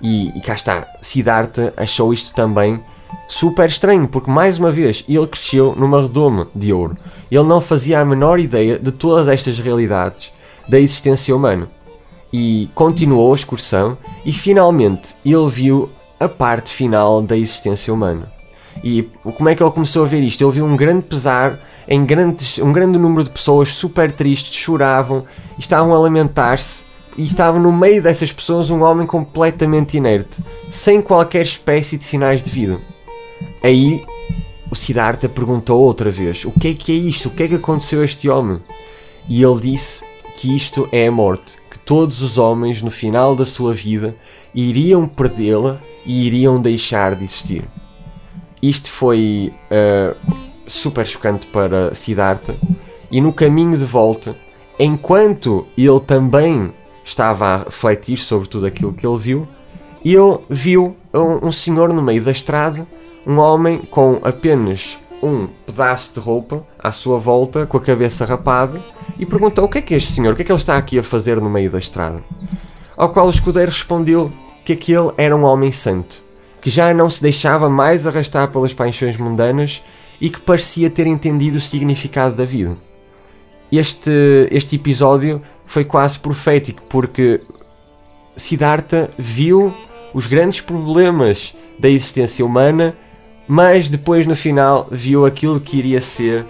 E, 0.00 0.28
e 0.28 0.40
cá 0.40 0.54
está, 0.54 0.86
Siddhartha 1.00 1.74
achou 1.76 2.14
isto 2.14 2.32
também 2.32 2.80
super 3.26 3.68
estranho, 3.68 4.06
porque 4.06 4.30
mais 4.30 4.58
uma 4.58 4.70
vez 4.70 5.04
ele 5.08 5.26
cresceu 5.26 5.74
numa 5.76 6.02
redoma 6.02 6.46
de 6.54 6.72
ouro. 6.72 6.96
Ele 7.28 7.42
não 7.42 7.60
fazia 7.60 7.98
a 7.98 8.04
menor 8.04 8.38
ideia 8.38 8.78
de 8.78 8.92
todas 8.92 9.26
estas 9.26 9.58
realidades 9.58 10.32
da 10.68 10.78
existência 10.78 11.34
humana. 11.34 11.68
E 12.32 12.68
continuou 12.74 13.32
a 13.32 13.36
excursão 13.36 13.98
e 14.24 14.32
finalmente 14.32 15.14
ele 15.24 15.48
viu 15.48 15.90
a 16.20 16.28
parte 16.28 16.70
final 16.70 17.20
da 17.20 17.36
existência 17.36 17.92
humana. 17.92 18.30
E 18.84 19.02
como 19.36 19.48
é 19.48 19.56
que 19.56 19.62
ele 19.62 19.70
começou 19.72 20.04
a 20.04 20.08
ver 20.08 20.22
isto? 20.22 20.44
Ele 20.44 20.52
viu 20.52 20.64
um 20.64 20.76
grande 20.76 21.02
pesar 21.02 21.58
em 21.88 22.04
grandes, 22.04 22.58
um 22.58 22.72
grande 22.72 22.98
número 22.98 23.24
de 23.24 23.30
pessoas 23.30 23.70
super 23.70 24.10
tristes, 24.10 24.54
choravam, 24.54 25.24
estavam 25.58 25.94
a 25.94 25.98
lamentar-se 25.98 26.84
e 27.16 27.24
estava 27.24 27.58
no 27.58 27.72
meio 27.72 28.02
dessas 28.02 28.32
pessoas 28.32 28.70
um 28.70 28.82
homem 28.82 29.06
completamente 29.06 29.96
inerte, 29.96 30.42
sem 30.70 31.00
qualquer 31.00 31.42
espécie 31.42 31.96
de 31.96 32.04
sinais 32.04 32.44
de 32.44 32.50
vida. 32.50 32.78
Aí 33.62 34.02
o 34.70 34.74
Siddhartha 34.74 35.28
perguntou 35.28 35.80
outra 35.80 36.10
vez: 36.10 36.44
O 36.44 36.52
que 36.52 36.68
é 36.68 36.74
que 36.74 36.92
é 36.92 36.94
isto? 36.94 37.28
O 37.28 37.30
que 37.30 37.44
é 37.44 37.48
que 37.48 37.54
aconteceu 37.54 38.02
a 38.02 38.04
este 38.04 38.28
homem? 38.28 38.60
E 39.28 39.42
ele 39.42 39.60
disse 39.60 40.04
que 40.38 40.54
isto 40.54 40.88
é 40.92 41.06
a 41.06 41.12
morte, 41.12 41.56
que 41.70 41.78
todos 41.78 42.22
os 42.22 42.36
homens 42.36 42.82
no 42.82 42.90
final 42.90 43.34
da 43.34 43.46
sua 43.46 43.72
vida 43.72 44.14
iriam 44.54 45.06
perdê-la 45.06 45.80
e 46.04 46.26
iriam 46.26 46.60
deixar 46.60 47.14
de 47.14 47.24
existir. 47.24 47.64
Isto 48.62 48.90
foi 48.90 49.52
uh, 49.70 50.16
super 50.66 51.06
chocante 51.06 51.46
para 51.46 51.94
Siddhartha, 51.94 52.56
e 53.10 53.20
no 53.20 53.32
caminho 53.32 53.76
de 53.76 53.84
volta, 53.84 54.36
enquanto 54.78 55.66
ele 55.76 56.00
também 56.00 56.72
estava 57.04 57.46
a 57.46 57.56
refletir 57.58 58.16
sobre 58.16 58.48
tudo 58.48 58.66
aquilo 58.66 58.92
que 58.92 59.06
ele 59.06 59.18
viu, 59.18 59.48
ele 60.04 60.38
viu 60.48 60.96
um, 61.14 61.48
um 61.48 61.52
senhor 61.52 61.92
no 61.92 62.02
meio 62.02 62.22
da 62.22 62.30
estrada, 62.30 62.86
um 63.26 63.38
homem 63.38 63.78
com 63.78 64.20
apenas 64.22 64.98
um 65.22 65.46
pedaço 65.66 66.14
de 66.14 66.20
roupa 66.20 66.64
à 66.78 66.92
sua 66.92 67.18
volta, 67.18 67.66
com 67.66 67.76
a 67.76 67.80
cabeça 67.80 68.24
rapada, 68.24 68.78
e 69.18 69.26
perguntou: 69.26 69.64
O 69.64 69.68
que 69.68 69.78
é 69.78 69.82
que 69.82 69.94
este 69.94 70.12
senhor? 70.12 70.32
O 70.32 70.36
que 70.36 70.42
é 70.42 70.44
que 70.44 70.52
ele 70.52 70.58
está 70.58 70.76
aqui 70.76 70.98
a 70.98 71.02
fazer 71.02 71.40
no 71.40 71.50
meio 71.50 71.70
da 71.70 71.78
estrada? 71.78 72.22
Ao 72.96 73.08
qual 73.08 73.26
o 73.26 73.30
escudeiro 73.30 73.70
respondeu 73.70 74.32
que 74.64 74.72
aquele 74.72 75.12
era 75.16 75.36
um 75.36 75.44
homem 75.44 75.72
santo, 75.72 76.22
que 76.60 76.70
já 76.70 76.92
não 76.92 77.08
se 77.08 77.22
deixava 77.22 77.68
mais 77.68 78.06
arrastar 78.06 78.50
pelas 78.50 78.72
paixões 78.72 79.16
mundanas 79.16 79.82
e 80.20 80.30
que 80.30 80.40
parecia 80.40 80.90
ter 80.90 81.06
entendido 81.06 81.58
o 81.58 81.60
significado 81.60 82.34
da 82.34 82.44
vida. 82.44 82.76
Este, 83.70 84.10
este 84.50 84.76
episódio 84.76 85.42
foi 85.66 85.84
quase 85.84 86.18
profético, 86.18 86.82
porque 86.88 87.40
Siddhartha 88.36 89.10
viu 89.18 89.74
os 90.14 90.26
grandes 90.26 90.60
problemas 90.60 91.54
da 91.78 91.88
existência 91.88 92.44
humana, 92.44 92.96
mas 93.48 93.88
depois 93.88 94.26
no 94.26 94.36
final 94.36 94.88
viu 94.90 95.26
aquilo 95.26 95.60
que 95.60 95.78
iria 95.78 96.00
ser 96.00 96.44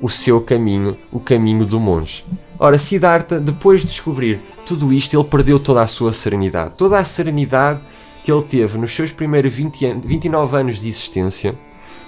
o 0.00 0.08
seu 0.08 0.40
caminho, 0.40 0.96
o 1.10 1.20
caminho 1.20 1.64
do 1.64 1.80
monge. 1.80 2.24
Ora, 2.58 2.78
Siddhartha, 2.78 3.40
depois 3.40 3.80
de 3.80 3.86
descobrir 3.86 4.40
tudo 4.66 4.92
isto, 4.92 5.16
ele 5.16 5.28
perdeu 5.28 5.58
toda 5.58 5.80
a 5.80 5.86
sua 5.86 6.12
serenidade. 6.12 6.74
Toda 6.76 6.98
a 6.98 7.04
serenidade 7.04 7.80
que 8.24 8.32
ele 8.32 8.42
teve 8.42 8.76
nos 8.76 8.94
seus 8.94 9.12
primeiros 9.12 9.52
20 9.52 9.86
an 9.86 10.00
29 10.00 10.56
anos 10.56 10.80
de 10.80 10.88
existência 10.88 11.54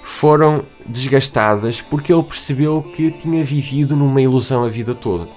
foram 0.03 0.63
desgastadas 0.85 1.81
porque 1.81 2.11
ele 2.11 2.23
percebeu 2.23 2.81
que 2.81 3.11
tinha 3.11 3.43
vivido 3.43 3.95
numa 3.95 4.21
ilusão 4.21 4.63
a 4.63 4.69
vida 4.69 4.95
toda. 4.95 5.27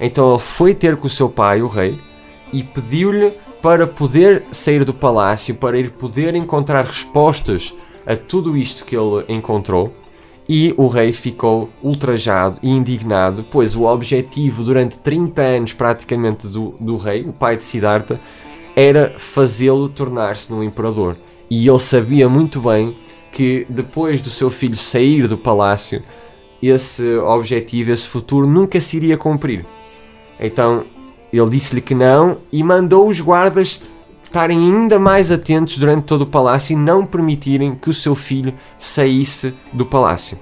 Então 0.00 0.30
ele 0.30 0.40
foi 0.40 0.74
ter 0.74 0.96
com 0.96 1.06
o 1.06 1.10
seu 1.10 1.28
pai, 1.28 1.62
o 1.62 1.68
rei, 1.68 1.96
e 2.52 2.62
pediu-lhe 2.62 3.32
para 3.62 3.86
poder 3.86 4.42
sair 4.50 4.84
do 4.84 4.92
palácio, 4.92 5.54
para 5.54 5.78
ir 5.78 5.90
poder 5.92 6.34
encontrar 6.34 6.84
respostas 6.84 7.74
a 8.04 8.16
tudo 8.16 8.56
isto 8.56 8.84
que 8.84 8.96
ele 8.96 9.24
encontrou 9.28 9.94
e 10.48 10.74
o 10.76 10.88
rei 10.88 11.12
ficou 11.12 11.70
ultrajado 11.82 12.58
e 12.62 12.68
indignado, 12.68 13.44
pois 13.50 13.76
o 13.76 13.84
objetivo 13.84 14.64
durante 14.64 14.98
30 14.98 15.40
anos 15.40 15.72
praticamente 15.72 16.46
do, 16.46 16.74
do 16.80 16.96
rei, 16.96 17.22
o 17.22 17.32
pai 17.32 17.56
de 17.56 17.62
Siddhartha, 17.62 18.20
era 18.74 19.14
fazê-lo 19.18 19.88
tornar-se 19.88 20.52
num 20.52 20.62
imperador. 20.62 21.16
E 21.48 21.68
ele 21.68 21.78
sabia 21.78 22.28
muito 22.28 22.60
bem 22.60 22.96
que 23.32 23.66
depois 23.68 24.20
do 24.20 24.30
seu 24.30 24.50
filho 24.50 24.76
sair 24.76 25.26
do 25.26 25.38
palácio, 25.38 26.02
esse 26.62 27.16
objetivo, 27.16 27.90
esse 27.90 28.06
futuro 28.06 28.46
nunca 28.46 28.80
se 28.80 28.98
iria 28.98 29.16
cumprir. 29.16 29.64
Então 30.38 30.84
ele 31.32 31.50
disse-lhe 31.50 31.80
que 31.80 31.94
não 31.94 32.38
e 32.52 32.62
mandou 32.62 33.08
os 33.08 33.20
guardas 33.20 33.80
estarem 34.22 34.58
ainda 34.58 34.98
mais 34.98 35.30
atentos 35.30 35.76
durante 35.76 36.04
todo 36.04 36.22
o 36.22 36.26
palácio 36.26 36.74
e 36.74 36.76
não 36.76 37.04
permitirem 37.04 37.74
que 37.74 37.90
o 37.90 37.94
seu 37.94 38.14
filho 38.14 38.54
saísse 38.78 39.54
do 39.72 39.84
palácio. 39.84 40.38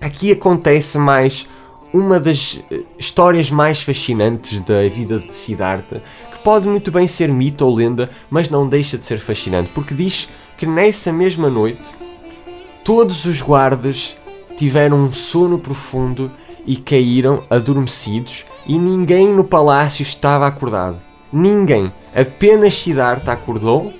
Aqui 0.00 0.32
acontece 0.32 0.98
mais 0.98 1.48
uma 1.92 2.18
das 2.18 2.60
eh, 2.70 2.80
histórias 2.98 3.50
mais 3.50 3.80
fascinantes 3.80 4.60
da 4.60 4.86
vida 4.88 5.20
de 5.20 5.32
Siddhartha, 5.32 6.02
que 6.32 6.38
pode 6.40 6.68
muito 6.68 6.90
bem 6.90 7.06
ser 7.06 7.28
mito 7.28 7.64
ou 7.64 7.74
lenda, 7.74 8.10
mas 8.28 8.50
não 8.50 8.68
deixa 8.68 8.98
de 8.98 9.04
ser 9.04 9.18
fascinante, 9.18 9.70
porque 9.72 9.94
diz 9.94 10.28
que 10.56 10.66
nessa 10.66 11.12
mesma 11.12 11.50
noite 11.50 11.94
todos 12.84 13.24
os 13.24 13.42
guardas 13.42 14.16
tiveram 14.56 14.98
um 14.98 15.12
sono 15.12 15.58
profundo 15.58 16.30
e 16.66 16.76
caíram 16.76 17.42
adormecidos 17.48 18.44
e 18.66 18.78
ninguém 18.78 19.32
no 19.32 19.44
palácio 19.44 20.02
estava 20.02 20.46
acordado. 20.46 20.98
Ninguém. 21.32 21.92
Apenas 22.14 22.74
Siddhartha 22.74 23.32
acordou 23.32 23.92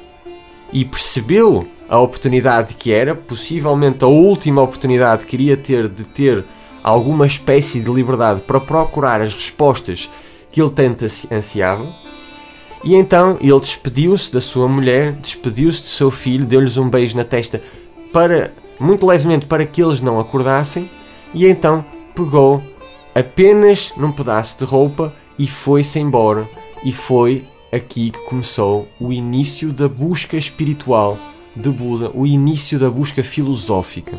e 0.72 0.84
percebeu 0.84 1.66
a 1.88 1.98
oportunidade 2.00 2.74
que 2.74 2.92
era, 2.92 3.14
possivelmente 3.14 4.04
a 4.04 4.08
última 4.08 4.62
oportunidade 4.62 5.26
que 5.26 5.36
iria 5.36 5.56
ter 5.56 5.88
de 5.88 6.04
ter 6.04 6.44
alguma 6.82 7.26
espécie 7.26 7.80
de 7.80 7.90
liberdade 7.90 8.40
para 8.40 8.60
procurar 8.60 9.20
as 9.20 9.34
respostas 9.34 10.10
que 10.50 10.60
ele 10.60 10.70
tanto 10.70 11.04
ansiava. 11.30 11.86
E 12.84 12.94
então 12.94 13.36
ele 13.40 13.58
despediu-se 13.58 14.32
da 14.32 14.40
sua 14.40 14.68
mulher, 14.68 15.12
despediu-se 15.14 15.82
do 15.82 15.88
seu 15.88 16.10
filho, 16.10 16.46
deu-lhes 16.46 16.76
um 16.76 16.88
beijo 16.88 17.16
na 17.16 17.24
testa 17.24 17.62
para 18.12 18.52
muito 18.78 19.06
levemente 19.06 19.46
para 19.46 19.66
que 19.66 19.82
eles 19.82 20.00
não 20.00 20.20
acordassem, 20.20 20.88
e 21.34 21.46
então 21.46 21.84
pegou 22.14 22.62
apenas 23.14 23.92
num 23.96 24.12
pedaço 24.12 24.58
de 24.58 24.64
roupa 24.64 25.12
e 25.38 25.46
foi-se 25.46 25.98
embora 25.98 26.46
e 26.84 26.92
foi 26.92 27.44
aqui 27.72 28.10
que 28.10 28.18
começou 28.24 28.86
o 29.00 29.12
início 29.12 29.72
da 29.72 29.88
busca 29.88 30.36
espiritual 30.36 31.18
de 31.54 31.70
Buda, 31.70 32.10
o 32.14 32.26
início 32.26 32.78
da 32.78 32.90
busca 32.90 33.24
filosófica. 33.24 34.18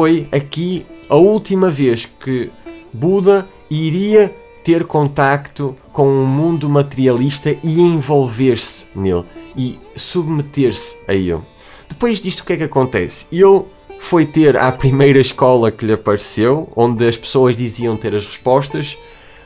Foi 0.00 0.26
aqui 0.32 0.86
a 1.10 1.16
última 1.16 1.68
vez 1.68 2.06
que 2.06 2.50
Buda 2.90 3.46
iria 3.70 4.34
ter 4.64 4.86
contacto 4.86 5.76
com 5.92 6.04
o 6.04 6.22
um 6.22 6.26
mundo 6.26 6.70
materialista 6.70 7.54
e 7.62 7.78
envolver-se 7.78 8.86
nele 8.96 9.24
e 9.54 9.78
submeter-se 9.94 10.96
a 11.06 11.12
ele. 11.12 11.42
Depois 11.86 12.18
disto, 12.18 12.40
o 12.40 12.44
que 12.44 12.54
é 12.54 12.56
que 12.56 12.62
acontece? 12.62 13.26
Ele 13.30 13.60
foi 14.00 14.24
ter 14.24 14.56
à 14.56 14.72
primeira 14.72 15.20
escola 15.20 15.70
que 15.70 15.84
lhe 15.84 15.92
apareceu, 15.92 16.72
onde 16.74 17.06
as 17.06 17.18
pessoas 17.18 17.54
diziam 17.54 17.94
ter 17.94 18.14
as 18.14 18.24
respostas, 18.24 18.96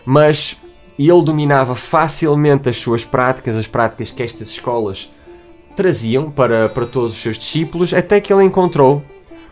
mas 0.07 0.57
ele 0.97 1.25
dominava 1.25 1.75
facilmente 1.75 2.69
as 2.69 2.77
suas 2.77 3.05
práticas, 3.05 3.57
as 3.57 3.67
práticas 3.67 4.13
que 4.13 4.23
estas 4.23 4.51
escolas 4.51 5.11
traziam 5.75 6.31
para, 6.31 6.69
para 6.69 6.87
todos 6.87 7.11
os 7.11 7.21
seus 7.21 7.37
discípulos, 7.37 7.93
até 7.93 8.21
que 8.21 8.33
ele 8.33 8.45
encontrou 8.45 9.03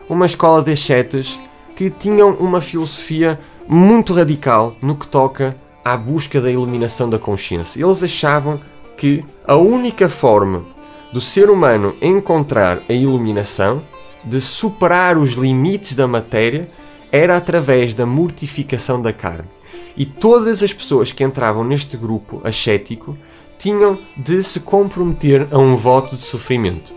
uma 0.08 0.26
escola 0.26 0.62
de 0.62 0.72
ascetas 0.72 1.38
que 1.76 1.90
tinham 1.90 2.30
uma 2.34 2.60
filosofia 2.60 3.38
muito 3.68 4.12
radical 4.12 4.74
no 4.82 4.94
que 4.94 5.06
toca 5.06 5.56
à 5.84 5.96
busca 5.96 6.40
da 6.40 6.50
iluminação 6.50 7.08
da 7.08 7.18
consciência. 7.18 7.82
Eles 7.82 8.02
achavam 8.02 8.60
que 8.96 9.24
a 9.46 9.56
única 9.56 10.08
forma 10.08 10.64
do 11.12 11.20
ser 11.20 11.50
humano 11.50 11.94
encontrar 12.00 12.80
a 12.88 12.92
iluminação, 12.92 13.82
de 14.24 14.40
superar 14.40 15.18
os 15.18 15.32
limites 15.32 15.94
da 15.94 16.06
matéria, 16.06 16.68
era 17.10 17.36
através 17.36 17.94
da 17.94 18.06
mortificação 18.06 19.00
da 19.00 19.12
carne. 19.12 19.48
E 19.96 20.06
todas 20.06 20.62
as 20.62 20.72
pessoas 20.72 21.12
que 21.12 21.22
entravam 21.22 21.64
neste 21.64 21.96
grupo 21.96 22.40
ascético 22.44 23.16
tinham 23.58 23.98
de 24.16 24.42
se 24.42 24.60
comprometer 24.60 25.46
a 25.50 25.58
um 25.58 25.76
voto 25.76 26.16
de 26.16 26.22
sofrimento. 26.22 26.94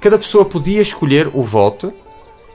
Cada 0.00 0.18
pessoa 0.18 0.44
podia 0.44 0.82
escolher 0.82 1.30
o 1.32 1.42
voto 1.42 1.92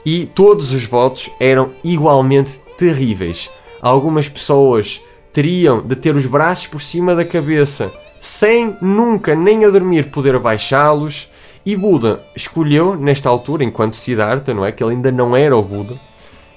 e 0.08 0.26
todos 0.26 0.72
os 0.72 0.86
votos 0.86 1.30
eram 1.38 1.70
igualmente 1.84 2.62
terríveis. 2.78 3.50
Algumas 3.82 4.30
pessoas 4.30 5.02
teriam 5.34 5.82
de 5.82 5.98
ter 5.98 6.16
os 6.16 6.26
braços 6.26 6.66
por 6.66 6.80
cima 6.80 7.14
da 7.14 7.26
cabeça 7.26 7.92
sem 8.18 8.74
nunca 8.82 9.36
nem 9.36 9.66
a 9.66 9.70
dormir 9.70 10.10
poder 10.10 10.40
baixá-los. 10.40 11.30
E 11.66 11.76
Buda 11.76 12.24
escolheu, 12.34 12.96
nesta 12.96 13.28
altura, 13.28 13.66
enquanto 13.66 13.98
Siddhartha, 13.98 14.54
não 14.54 14.66
é? 14.66 14.72
Que 14.72 14.82
ele 14.82 14.94
ainda 14.94 15.12
não 15.12 15.36
era 15.36 15.58
o 15.58 15.62
Buda, 15.62 16.00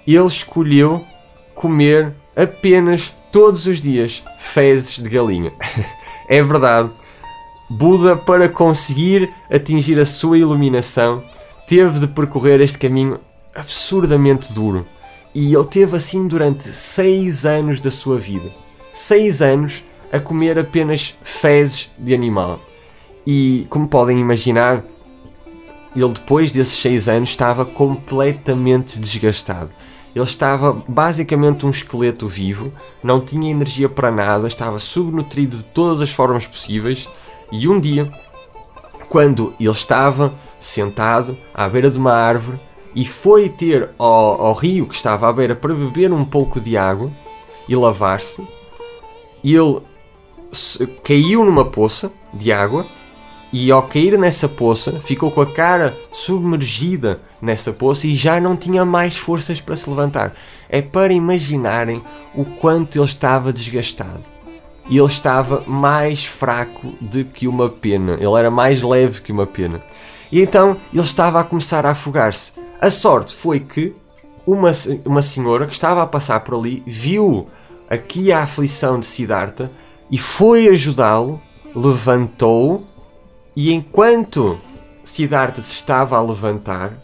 ele 0.06 0.26
escolheu 0.26 1.04
comer 1.52 2.14
apenas 2.36 3.12
todos 3.32 3.66
os 3.66 3.80
dias 3.80 4.22
fezes 4.38 5.00
de 5.00 5.08
galinha. 5.08 5.52
é 6.30 6.40
verdade. 6.40 6.88
Buda, 7.68 8.16
para 8.16 8.48
conseguir 8.48 9.28
atingir 9.50 9.98
a 9.98 10.06
sua 10.06 10.38
iluminação, 10.38 11.20
teve 11.66 11.98
de 11.98 12.06
percorrer 12.06 12.60
este 12.60 12.78
caminho 12.78 13.18
absurdamente 13.54 14.52
duro. 14.52 14.86
E 15.34 15.54
ele 15.54 15.64
teve 15.64 15.96
assim 15.96 16.26
durante 16.26 16.72
seis 16.72 17.46
anos 17.46 17.80
da 17.80 17.90
sua 17.90 18.18
vida. 18.18 18.50
seis 18.92 19.40
anos 19.40 19.84
a 20.12 20.18
comer 20.18 20.58
apenas 20.58 21.16
fezes 21.22 21.90
de 21.96 22.12
animal. 22.12 22.60
E 23.26 23.66
como 23.70 23.86
podem 23.86 24.18
imaginar, 24.18 24.82
ele 25.94 26.12
depois 26.12 26.50
desses 26.50 26.78
seis 26.78 27.08
anos 27.08 27.30
estava 27.30 27.64
completamente 27.64 28.98
desgastado. 28.98 29.70
Ele 30.14 30.24
estava 30.24 30.82
basicamente 30.88 31.64
um 31.64 31.70
esqueleto 31.70 32.26
vivo, 32.26 32.72
não 33.02 33.20
tinha 33.20 33.50
energia 33.50 33.88
para 33.88 34.10
nada, 34.10 34.48
estava 34.48 34.80
subnutrido 34.80 35.56
de 35.56 35.62
todas 35.62 36.00
as 36.00 36.10
formas 36.10 36.46
possíveis. 36.46 37.08
E 37.52 37.68
um 37.68 37.78
dia, 37.78 38.10
quando 39.08 39.54
ele 39.60 39.70
estava 39.70 40.34
sentado 40.58 41.38
à 41.54 41.68
beira 41.68 41.88
de 41.88 41.98
uma 41.98 42.12
árvore 42.12 42.58
e 42.94 43.04
foi 43.04 43.48
ter 43.48 43.90
ao, 43.98 44.46
ao 44.46 44.52
rio 44.52 44.86
que 44.86 44.96
estava 44.96 45.28
à 45.28 45.32
beira 45.32 45.54
para 45.54 45.74
beber 45.74 46.12
um 46.12 46.24
pouco 46.24 46.60
de 46.60 46.76
água 46.76 47.10
e 47.68 47.76
lavar-se, 47.76 48.46
ele 49.44 49.80
caiu 51.04 51.44
numa 51.44 51.64
poça 51.64 52.10
de 52.34 52.52
água 52.52 52.84
e 53.52 53.70
ao 53.70 53.82
cair 53.82 54.16
nessa 54.16 54.48
poça 54.48 54.92
ficou 55.00 55.30
com 55.30 55.40
a 55.40 55.46
cara 55.46 55.94
submergida 56.12 57.20
nessa 57.42 57.72
poça 57.72 58.06
e 58.06 58.14
já 58.14 58.40
não 58.40 58.56
tinha 58.56 58.84
mais 58.84 59.16
forças 59.16 59.60
para 59.60 59.76
se 59.76 59.88
levantar. 59.88 60.34
É 60.68 60.80
para 60.80 61.12
imaginarem 61.12 62.02
o 62.34 62.44
quanto 62.44 62.96
ele 62.96 63.04
estava 63.04 63.52
desgastado. 63.52 64.24
E 64.88 64.98
ele 64.98 65.06
estava 65.06 65.64
mais 65.66 66.24
fraco 66.24 66.94
do 67.00 67.24
que 67.24 67.46
uma 67.46 67.68
pena. 67.68 68.14
Ele 68.14 68.34
era 68.38 68.50
mais 68.50 68.82
leve 68.82 69.20
que 69.20 69.32
uma 69.32 69.46
pena. 69.46 69.82
E 70.30 70.40
então 70.40 70.76
ele 70.92 71.02
estava 71.02 71.40
a 71.40 71.44
começar 71.44 71.84
a 71.84 71.90
afogar-se. 71.90 72.52
A 72.80 72.90
sorte 72.90 73.34
foi 73.34 73.60
que 73.60 73.94
uma, 74.46 74.70
uma 75.04 75.20
senhora 75.20 75.66
que 75.66 75.74
estava 75.74 76.02
a 76.02 76.06
passar 76.06 76.40
por 76.40 76.54
ali 76.54 76.82
viu 76.86 77.46
aqui 77.90 78.32
a 78.32 78.42
aflição 78.42 78.98
de 78.98 79.04
Siddhartha 79.04 79.70
e 80.10 80.16
foi 80.16 80.66
ajudá-lo, 80.66 81.38
levantou-o 81.76 82.86
e 83.54 83.70
enquanto 83.70 84.58
Siddhartha 85.04 85.60
se 85.60 85.74
estava 85.74 86.16
a 86.16 86.22
levantar, 86.22 86.94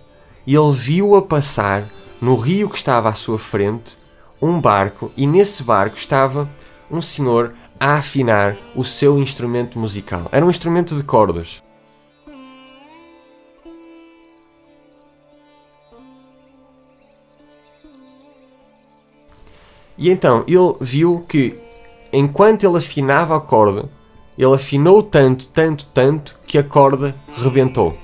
ele 0.47 0.73
viu 0.73 1.14
a 1.14 1.21
passar 1.21 1.85
no 2.23 2.37
rio 2.37 2.71
que 2.71 2.78
estava 2.78 3.11
à 3.11 3.12
sua 3.12 3.38
frente 3.38 3.99
um 4.40 4.59
barco 4.59 5.12
e 5.14 5.26
nesse 5.26 5.62
barco 5.62 5.99
estava 5.99 6.49
um 6.90 7.02
senhor 7.02 7.52
a 7.78 7.97
afinar 7.97 8.56
o 8.75 8.83
seu 8.83 9.18
instrumento 9.18 9.78
musical. 9.78 10.26
Era 10.33 10.47
um 10.47 10.50
instrumento 10.50 10.97
de 10.97 11.04
cordas. 11.04 11.66
E 19.99 20.11
então 20.11 20.45
ele 20.47 20.75
viu 20.81 21.25
que 21.29 21.59
enquanto 22.12 22.65
ele 22.65 22.79
afinava 22.79 23.37
a 23.37 23.41
corda, 23.41 23.88
ele 24.37 24.55
afinou 24.55 25.03
tanto, 25.03 25.47
tanto, 25.49 25.87
tanto 25.87 26.38
que 26.47 26.59
a 26.59 26.62
corda 26.62 27.15
rebentou. 27.37 27.97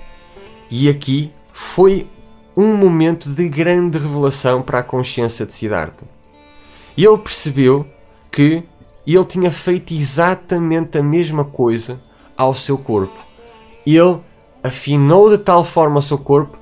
E 0.71 0.89
aqui 0.89 1.31
foi 1.53 2.07
um 2.57 2.75
momento 2.75 3.31
de 3.31 3.49
grande 3.49 3.99
revelação 3.99 4.63
para 4.63 4.79
a 4.79 4.83
consciência 4.83 5.45
de 5.45 5.53
Siddhartha. 5.53 6.07
Ele 6.97 7.19
percebeu 7.19 7.87
que 8.31 8.63
ele 9.07 9.25
tinha 9.25 9.51
feito 9.51 9.93
exatamente 9.93 10.99
a 10.99 11.03
mesma 11.03 11.45
coisa 11.45 12.01
ao 12.37 12.55
seu 12.55 12.79
corpo. 12.79 13.19
Ele 13.87 14.19
afinou 14.63 15.31
de 15.31 15.39
tal 15.39 15.65
forma 15.65 15.99
o 15.99 16.03
seu 16.03 16.19
corpo, 16.19 16.57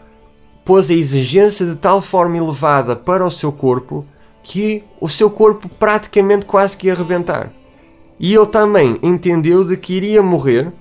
pôs 0.65 0.91
a 0.91 0.95
exigência 0.95 1.67
de 1.67 1.77
tal 1.77 2.01
forma 2.01 2.37
elevada 2.37 2.97
para 2.97 3.27
o 3.27 3.31
seu 3.31 3.53
corpo 3.53 4.05
que 4.43 4.83
o 5.01 5.09
seu 5.09 5.31
corpo 5.31 5.69
praticamente 5.69 6.47
quase 6.47 6.77
que 6.77 6.87
ia 6.87 6.93
arrebentar. 6.93 7.53
E 8.19 8.35
ele 8.35 8.47
também 8.47 8.99
entendeu 9.03 9.65
de 9.65 9.77
que 9.77 9.95
iria 9.95 10.23
morrer, 10.23 10.73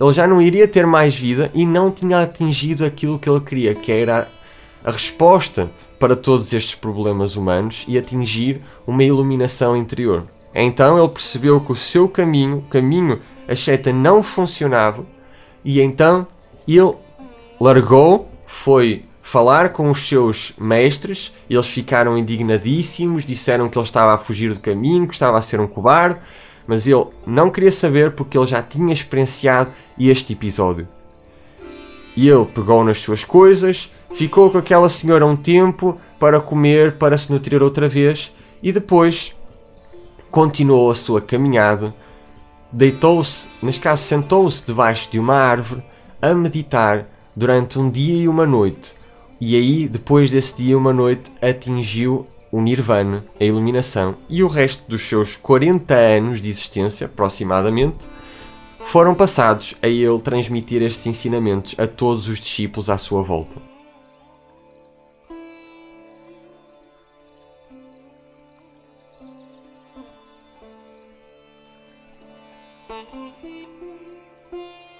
ele 0.00 0.12
já 0.12 0.26
não 0.26 0.40
iria 0.40 0.66
ter 0.66 0.86
mais 0.86 1.14
vida 1.14 1.50
e 1.54 1.64
não 1.64 1.90
tinha 1.90 2.22
atingido 2.22 2.84
aquilo 2.84 3.18
que 3.18 3.28
ele 3.28 3.40
queria, 3.40 3.74
que 3.74 3.92
era 3.92 4.28
a 4.84 4.90
resposta 4.90 5.70
para 5.98 6.14
todos 6.14 6.52
estes 6.52 6.74
problemas 6.74 7.36
humanos 7.36 7.84
e 7.88 7.98
atingir 7.98 8.62
uma 8.86 9.02
iluminação 9.02 9.76
interior. 9.76 10.26
Então 10.54 10.98
ele 10.98 11.08
percebeu 11.08 11.60
que 11.60 11.72
o 11.72 11.76
seu 11.76 12.08
caminho, 12.08 12.58
o 12.58 12.62
caminho 12.62 13.20
a 13.48 13.92
não 13.92 14.22
funcionava 14.22 15.04
e 15.64 15.80
então 15.80 16.26
ele 16.66 16.94
largou, 17.60 18.28
foi 18.46 19.04
falar 19.28 19.74
com 19.74 19.90
os 19.90 20.08
seus 20.08 20.54
mestres, 20.58 21.34
eles 21.50 21.68
ficaram 21.68 22.16
indignadíssimos, 22.16 23.26
disseram 23.26 23.68
que 23.68 23.78
ele 23.78 23.84
estava 23.84 24.14
a 24.14 24.18
fugir 24.18 24.54
do 24.54 24.58
caminho, 24.58 25.06
que 25.06 25.12
estava 25.12 25.36
a 25.36 25.42
ser 25.42 25.60
um 25.60 25.66
cobarde, 25.66 26.18
mas 26.66 26.86
ele 26.86 27.04
não 27.26 27.50
queria 27.50 27.70
saber 27.70 28.12
porque 28.12 28.38
ele 28.38 28.46
já 28.46 28.62
tinha 28.62 28.90
experienciado 28.90 29.70
este 29.98 30.32
episódio. 30.32 30.88
E 32.16 32.26
ele 32.26 32.46
pegou 32.46 32.82
nas 32.82 33.02
suas 33.02 33.22
coisas, 33.22 33.92
ficou 34.14 34.50
com 34.50 34.56
aquela 34.56 34.88
senhora 34.88 35.26
um 35.26 35.36
tempo 35.36 36.00
para 36.18 36.40
comer, 36.40 36.92
para 36.92 37.18
se 37.18 37.30
nutrir 37.30 37.62
outra 37.62 37.86
vez 37.86 38.34
e 38.62 38.72
depois 38.72 39.36
continuou 40.30 40.90
a 40.90 40.94
sua 40.94 41.20
caminhada. 41.20 41.94
Deitou-se, 42.72 43.48
neste 43.62 43.82
caso 43.82 44.02
sentou-se 44.04 44.64
debaixo 44.64 45.10
de 45.10 45.18
uma 45.18 45.36
árvore 45.36 45.82
a 46.22 46.32
meditar 46.32 47.06
durante 47.36 47.78
um 47.78 47.90
dia 47.90 48.22
e 48.22 48.26
uma 48.26 48.46
noite. 48.46 48.96
E 49.40 49.54
aí, 49.54 49.88
depois 49.88 50.32
desse 50.32 50.56
dia 50.56 50.76
uma 50.76 50.92
noite, 50.92 51.30
atingiu 51.40 52.26
o 52.50 52.60
Nirvana, 52.60 53.24
a 53.40 53.44
iluminação 53.44 54.16
e 54.28 54.42
o 54.42 54.48
resto 54.48 54.88
dos 54.88 55.02
seus 55.02 55.36
40 55.36 55.94
anos 55.94 56.40
de 56.40 56.50
existência, 56.50 57.06
aproximadamente, 57.06 58.08
foram 58.80 59.14
passados 59.14 59.76
a 59.80 59.86
ele 59.86 60.20
transmitir 60.20 60.82
estes 60.82 61.06
ensinamentos 61.06 61.76
a 61.78 61.86
todos 61.86 62.26
os 62.26 62.40
discípulos 62.40 62.90
à 62.90 62.98
sua 62.98 63.22
volta. 63.22 63.60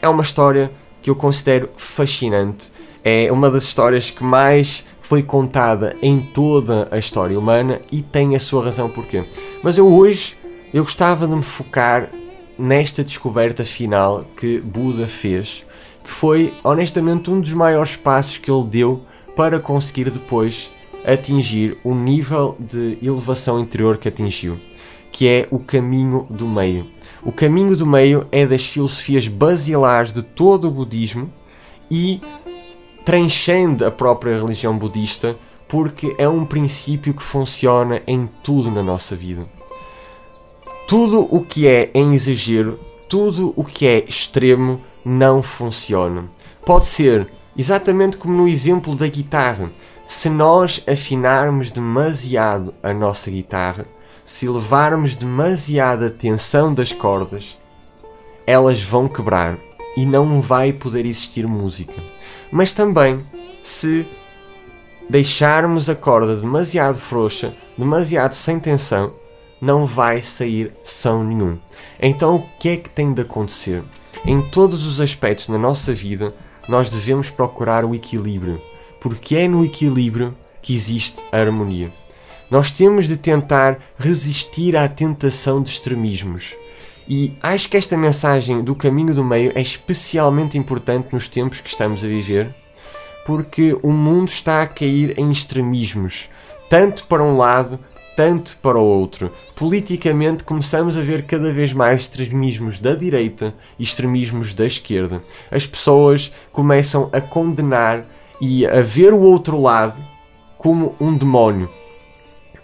É 0.01 0.09
uma 0.09 0.23
história 0.23 0.71
que 1.03 1.11
eu 1.11 1.17
considero 1.17 1.71
fascinante. 1.77 2.71
É 3.11 3.33
uma 3.33 3.51
das 3.51 3.63
histórias 3.63 4.11
que 4.11 4.23
mais 4.23 4.85
foi 5.01 5.23
contada 5.23 5.97
em 6.03 6.21
toda 6.21 6.87
a 6.91 6.99
história 6.99 7.39
humana 7.39 7.81
e 7.91 8.03
tem 8.03 8.37
a 8.37 8.39
sua 8.39 8.63
razão 8.63 8.91
porquê. 8.91 9.25
Mas 9.65 9.79
eu 9.79 9.91
hoje 9.91 10.37
eu 10.75 10.85
gostava 10.85 11.27
de 11.27 11.35
me 11.35 11.43
focar 11.43 12.11
nesta 12.59 13.03
descoberta 13.03 13.65
final 13.65 14.27
que 14.37 14.61
Buda 14.61 15.09
fez, 15.09 15.65
que 16.05 16.11
foi 16.11 16.53
honestamente 16.63 17.31
um 17.31 17.41
dos 17.41 17.55
maiores 17.55 17.97
passos 17.97 18.37
que 18.37 18.51
ele 18.51 18.67
deu 18.67 19.01
para 19.35 19.59
conseguir 19.59 20.11
depois 20.11 20.71
atingir 21.07 21.79
o 21.83 21.95
nível 21.95 22.59
de 22.61 22.99
elevação 23.01 23.59
interior 23.59 23.97
que 23.97 24.09
atingiu, 24.09 24.59
que 25.11 25.27
é 25.27 25.49
o 25.51 25.59
caminho 25.59 26.27
do 26.29 26.47
meio. 26.47 26.87
O 27.23 27.33
caminho 27.33 27.75
do 27.75 27.87
meio 27.87 28.29
é 28.31 28.45
das 28.45 28.67
filosofias 28.67 29.29
basilares 29.29 30.13
de 30.13 30.23
todo 30.23 30.69
o 30.69 30.71
budismo 30.71 31.33
e 31.91 32.21
transcende 33.09 33.87
a 33.87 33.91
própria 33.91 34.37
religião 34.37 34.77
budista 34.77 35.35
porque 35.67 36.15
é 36.19 36.29
um 36.29 36.45
princípio 36.45 37.15
que 37.15 37.23
funciona 37.23 38.03
em 38.07 38.29
tudo 38.43 38.71
na 38.71 38.83
nossa 38.83 39.17
vida. 39.17 39.47
Tudo 40.87 41.27
o 41.35 41.43
que 41.43 41.67
é 41.67 41.91
em 41.95 42.13
exagero, 42.13 42.79
tudo 43.09 43.55
o 43.57 43.65
que 43.65 43.87
é 43.87 44.05
extremo, 44.07 44.83
não 45.03 45.43
funciona. 45.43 46.27
Pode 46.67 46.85
ser 46.85 47.27
exatamente 47.57 48.19
como 48.19 48.37
no 48.37 48.47
exemplo 48.47 48.95
da 48.95 49.07
guitarra. 49.07 49.71
Se 50.05 50.29
nós 50.29 50.85
afinarmos 50.87 51.71
demasiado 51.71 52.75
a 52.83 52.93
nossa 52.93 53.31
guitarra, 53.31 53.87
se 54.23 54.47
levarmos 54.47 55.17
demasiada 55.17 56.11
tensão 56.11 56.75
das 56.75 56.93
cordas, 56.93 57.57
elas 58.47 58.83
vão 58.83 59.09
quebrar 59.09 59.57
e 59.97 60.05
não 60.05 60.43
vai 60.43 60.75
poder 60.75 61.07
existir 61.07 61.47
música 61.47 62.18
mas 62.51 62.73
também 62.73 63.25
se 63.63 64.07
deixarmos 65.09 65.89
a 65.89 65.95
corda 65.95 66.37
demasiado 66.37 66.99
frouxa, 66.99 67.55
demasiado 67.77 68.35
sem 68.35 68.59
tensão, 68.61 69.13
não 69.61 69.87
vai 69.87 70.23
sair 70.23 70.73
som 70.85 71.25
nenhum. 71.25 71.59
Então 72.01 72.37
o 72.37 72.47
que 72.61 72.69
é 72.69 72.77
que 72.77 72.91
tem 72.91 73.13
de 73.13 73.23
acontecer? 73.23 73.83
Em 74.27 74.41
todos 74.41 74.87
os 74.87 75.01
aspectos 75.01 75.49
na 75.49 75.59
nossa 75.59 75.95
vida, 75.95 76.35
nós 76.69 76.91
devemos 76.91 77.31
procurar 77.31 77.85
o 77.85 77.95
equilíbrio, 77.95 78.61
porque 79.01 79.37
é 79.37 79.49
no 79.49 79.65
equilíbrio 79.65 80.37
que 80.61 80.75
existe 80.75 81.21
a 81.33 81.39
harmonia. 81.39 81.93
Nós 82.51 82.71
temos 82.71 83.07
de 83.07 83.17
tentar 83.17 83.79
resistir 83.99 84.77
à 84.77 84.89
tentação 84.89 85.63
de 85.63 85.71
extremismos. 85.71 86.55
E 87.09 87.33
acho 87.43 87.71
que 87.71 87.77
esta 87.77 87.97
mensagem 87.97 88.63
do 88.63 88.75
caminho 88.75 89.15
do 89.15 89.25
meio 89.25 89.51
é 89.55 89.63
especialmente 89.63 90.59
importante 90.59 91.09
nos 91.11 91.27
tempos 91.27 91.59
que 91.59 91.71
estamos 91.71 92.05
a 92.05 92.07
viver, 92.07 92.55
porque 93.25 93.75
o 93.83 93.91
mundo 93.91 94.29
está 94.29 94.61
a 94.61 94.67
cair 94.67 95.19
em 95.19 95.33
extremismos, 95.33 96.29
tanto 96.69 97.07
para 97.07 97.23
um 97.23 97.39
lado, 97.39 97.81
tanto 98.15 98.59
para 98.59 98.79
o 98.79 98.85
outro. 98.85 99.33
Politicamente, 99.57 100.45
começamos 100.45 100.99
a 100.99 101.01
ver 101.01 101.25
cada 101.25 101.51
vez 101.51 101.73
mais 101.73 102.03
extremismos 102.03 102.79
da 102.79 102.95
direita 102.95 103.55
e 103.79 103.85
extremismos 103.85 104.53
da 104.53 104.67
esquerda. 104.67 105.23
As 105.51 105.67
pessoas 105.67 106.31
começam 106.53 107.09
a 107.11 107.23
condenar 107.23 108.05
e 108.39 108.67
a 108.67 108.83
ver 108.83 109.15
o 109.15 109.21
outro 109.21 109.59
lado 109.59 109.99
como 110.59 110.95
um 111.01 111.17
demónio. 111.17 111.71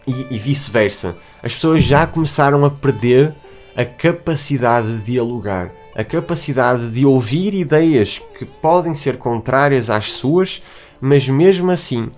E, 0.07 0.35
e 0.35 0.38
vice-versa. 0.38 1.16
As 1.42 1.54
pessoas 1.54 1.83
já 1.83 2.07
começaram 2.07 2.62
a 2.64 2.70
perder 2.70 3.35
a 3.76 3.84
capacidade 3.84 4.98
de 4.98 5.04
dialogar, 5.04 5.70
a 5.94 6.04
capacidade 6.04 6.90
de 6.90 7.04
ouvir 7.04 7.54
ideias 7.54 8.20
que 8.38 8.44
podem 8.44 8.94
ser 8.94 9.18
contrárias 9.18 9.90
às 9.90 10.12
suas, 10.12 10.62
mas 11.00 11.28
mesmo 11.28 11.70
assim 11.70 12.10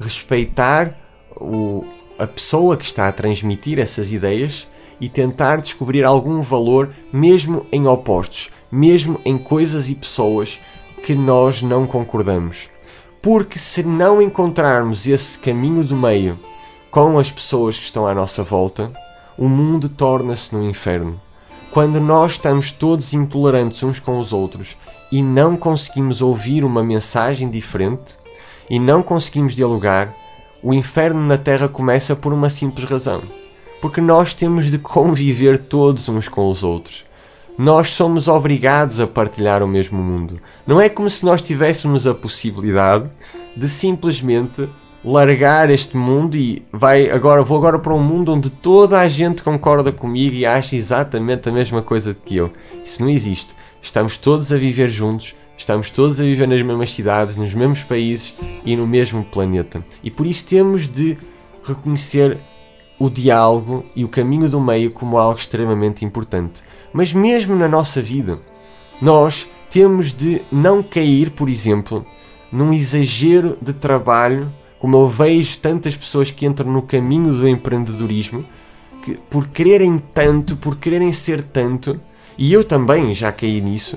respeitar 0.00 0.96
o, 1.36 1.84
a 2.18 2.26
pessoa 2.26 2.76
que 2.76 2.84
está 2.84 3.08
a 3.08 3.12
transmitir 3.12 3.78
essas 3.78 4.12
ideias 4.12 4.68
e 5.00 5.08
tentar 5.08 5.60
descobrir 5.60 6.04
algum 6.04 6.42
valor 6.42 6.94
mesmo 7.12 7.66
em 7.72 7.86
opostos, 7.86 8.50
mesmo 8.70 9.20
em 9.24 9.36
coisas 9.36 9.88
e 9.88 9.94
pessoas 9.94 10.60
que 11.04 11.14
nós 11.14 11.60
não 11.60 11.86
concordamos. 11.86 12.70
Porque 13.20 13.58
se 13.58 13.82
não 13.82 14.20
encontrarmos 14.20 15.06
esse 15.06 15.38
caminho 15.38 15.84
do 15.84 15.96
meio 15.96 16.38
com 16.90 17.18
as 17.18 17.30
pessoas 17.30 17.78
que 17.78 17.84
estão 17.84 18.06
à 18.06 18.14
nossa 18.14 18.42
volta, 18.42 18.92
o 19.36 19.48
mundo 19.48 19.88
torna-se 19.88 20.54
no 20.54 20.64
inferno. 20.64 21.20
Quando 21.72 22.00
nós 22.00 22.32
estamos 22.32 22.70
todos 22.70 23.14
intolerantes 23.14 23.82
uns 23.82 23.98
com 23.98 24.18
os 24.18 24.32
outros 24.32 24.76
e 25.10 25.22
não 25.22 25.56
conseguimos 25.56 26.20
ouvir 26.20 26.64
uma 26.64 26.82
mensagem 26.84 27.48
diferente 27.48 28.16
e 28.68 28.78
não 28.78 29.02
conseguimos 29.02 29.54
dialogar, 29.54 30.14
o 30.62 30.74
inferno 30.74 31.20
na 31.20 31.38
Terra 31.38 31.68
começa 31.68 32.14
por 32.14 32.32
uma 32.32 32.50
simples 32.50 32.88
razão. 32.88 33.22
Porque 33.80 34.00
nós 34.00 34.34
temos 34.34 34.70
de 34.70 34.78
conviver 34.78 35.58
todos 35.58 36.08
uns 36.08 36.28
com 36.28 36.50
os 36.50 36.62
outros. 36.62 37.04
Nós 37.58 37.90
somos 37.90 38.28
obrigados 38.28 39.00
a 39.00 39.06
partilhar 39.06 39.62
o 39.62 39.68
mesmo 39.68 39.98
mundo. 39.98 40.40
Não 40.66 40.80
é 40.80 40.88
como 40.88 41.10
se 41.10 41.24
nós 41.24 41.42
tivéssemos 41.42 42.06
a 42.06 42.14
possibilidade 42.14 43.10
de 43.56 43.68
simplesmente 43.68 44.68
largar 45.04 45.68
este 45.70 45.96
mundo 45.96 46.36
e 46.36 46.62
vai 46.72 47.10
agora 47.10 47.42
vou 47.42 47.58
agora 47.58 47.78
para 47.78 47.92
um 47.92 48.02
mundo 48.02 48.32
onde 48.32 48.50
toda 48.50 49.00
a 49.00 49.08
gente 49.08 49.42
concorda 49.42 49.90
comigo 49.90 50.34
e 50.34 50.46
acha 50.46 50.76
exatamente 50.76 51.48
a 51.48 51.52
mesma 51.52 51.82
coisa 51.82 52.14
que 52.14 52.36
eu. 52.36 52.52
Isso 52.84 53.02
não 53.02 53.10
existe. 53.10 53.54
Estamos 53.82 54.16
todos 54.16 54.52
a 54.52 54.56
viver 54.56 54.88
juntos, 54.88 55.34
estamos 55.58 55.90
todos 55.90 56.20
a 56.20 56.24
viver 56.24 56.46
nas 56.46 56.62
mesmas 56.62 56.90
cidades, 56.92 57.36
nos 57.36 57.52
mesmos 57.52 57.82
países 57.82 58.34
e 58.64 58.76
no 58.76 58.86
mesmo 58.86 59.24
planeta. 59.24 59.84
E 60.04 60.10
por 60.10 60.26
isso 60.26 60.46
temos 60.46 60.86
de 60.86 61.18
reconhecer 61.64 62.38
o 62.98 63.10
diálogo 63.10 63.84
e 63.96 64.04
o 64.04 64.08
caminho 64.08 64.48
do 64.48 64.60
meio 64.60 64.92
como 64.92 65.18
algo 65.18 65.38
extremamente 65.38 66.04
importante. 66.04 66.62
Mas 66.92 67.12
mesmo 67.12 67.56
na 67.56 67.66
nossa 67.66 68.00
vida, 68.00 68.38
nós 69.00 69.48
temos 69.68 70.12
de 70.12 70.42
não 70.52 70.82
cair, 70.82 71.30
por 71.30 71.48
exemplo, 71.48 72.06
num 72.52 72.72
exagero 72.72 73.58
de 73.60 73.72
trabalho, 73.72 74.52
como 74.82 74.96
eu 74.96 75.06
vejo 75.06 75.58
tantas 75.58 75.94
pessoas 75.94 76.32
que 76.32 76.44
entram 76.44 76.72
no 76.72 76.82
caminho 76.82 77.32
do 77.32 77.46
empreendedorismo, 77.46 78.44
que 79.00 79.16
por 79.30 79.46
quererem 79.46 80.02
tanto, 80.12 80.56
por 80.56 80.76
quererem 80.76 81.12
ser 81.12 81.40
tanto, 81.40 82.00
e 82.36 82.52
eu 82.52 82.64
também 82.64 83.14
já 83.14 83.30
caí 83.30 83.60
nisso, 83.60 83.96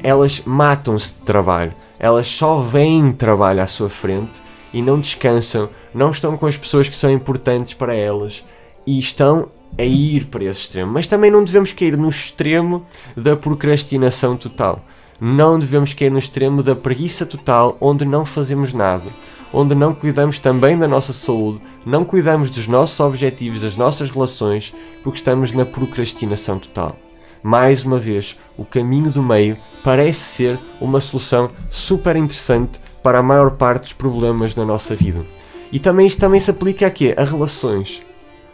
elas 0.00 0.40
matam-se 0.46 1.16
de 1.16 1.22
trabalho. 1.22 1.74
Elas 1.98 2.28
só 2.28 2.60
veem 2.60 3.10
trabalho 3.10 3.60
à 3.60 3.66
sua 3.66 3.90
frente 3.90 4.40
e 4.72 4.80
não 4.80 5.00
descansam, 5.00 5.68
não 5.92 6.12
estão 6.12 6.36
com 6.36 6.46
as 6.46 6.56
pessoas 6.56 6.88
que 6.88 6.94
são 6.94 7.10
importantes 7.10 7.74
para 7.74 7.92
elas 7.92 8.44
e 8.86 8.96
estão 9.00 9.48
a 9.76 9.82
ir 9.82 10.26
para 10.26 10.44
esse 10.44 10.60
extremo. 10.60 10.92
Mas 10.92 11.08
também 11.08 11.28
não 11.28 11.42
devemos 11.42 11.72
cair 11.72 11.96
no 11.96 12.08
extremo 12.08 12.86
da 13.16 13.34
procrastinação 13.34 14.36
total. 14.36 14.80
Não 15.20 15.58
devemos 15.58 15.92
cair 15.92 16.12
no 16.12 16.18
extremo 16.20 16.62
da 16.62 16.76
preguiça 16.76 17.26
total, 17.26 17.76
onde 17.80 18.04
não 18.04 18.24
fazemos 18.24 18.72
nada, 18.72 19.10
onde 19.54 19.74
não 19.74 19.94
cuidamos 19.94 20.38
também 20.40 20.76
da 20.76 20.88
nossa 20.88 21.12
saúde, 21.12 21.60
não 21.86 22.04
cuidamos 22.04 22.50
dos 22.50 22.66
nossos 22.66 22.98
objetivos, 22.98 23.62
das 23.62 23.76
nossas 23.76 24.10
relações, 24.10 24.74
porque 25.02 25.18
estamos 25.18 25.52
na 25.52 25.64
procrastinação 25.64 26.58
total. 26.58 26.96
Mais 27.42 27.84
uma 27.84 27.98
vez, 27.98 28.36
o 28.58 28.64
caminho 28.64 29.10
do 29.10 29.22
meio 29.22 29.56
parece 29.84 30.20
ser 30.20 30.58
uma 30.80 31.00
solução 31.00 31.50
super 31.70 32.16
interessante 32.16 32.80
para 33.02 33.18
a 33.18 33.22
maior 33.22 33.52
parte 33.52 33.82
dos 33.82 33.92
problemas 33.92 34.56
na 34.56 34.64
nossa 34.64 34.96
vida. 34.96 35.24
E 35.70 35.78
também 35.78 36.06
isto 36.06 36.20
também 36.20 36.40
se 36.40 36.50
aplica 36.50 36.86
a 36.86 36.90
quê? 36.90 37.14
A 37.16 37.24
relações 37.24 38.02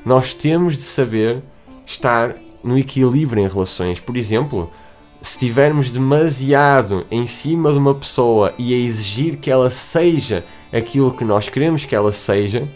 nós 0.04 0.34
temos 0.34 0.76
de 0.76 0.82
saber 0.82 1.42
estar 1.86 2.34
no 2.62 2.78
equilíbrio 2.78 3.44
em 3.44 3.48
relações. 3.48 4.00
Por 4.00 4.16
exemplo, 4.16 4.70
se 5.22 5.32
estivermos 5.32 5.90
demasiado 5.90 7.06
em 7.10 7.26
cima 7.26 7.72
de 7.72 7.78
uma 7.78 7.94
pessoa 7.94 8.54
e 8.58 8.72
a 8.72 8.76
exigir 8.76 9.36
que 9.36 9.50
ela 9.50 9.70
seja 9.70 10.44
aquilo 10.72 11.12
que 11.12 11.24
nós 11.24 11.48
queremos 11.48 11.84
que 11.84 11.94
ela 11.94 12.12
seja, 12.12 12.68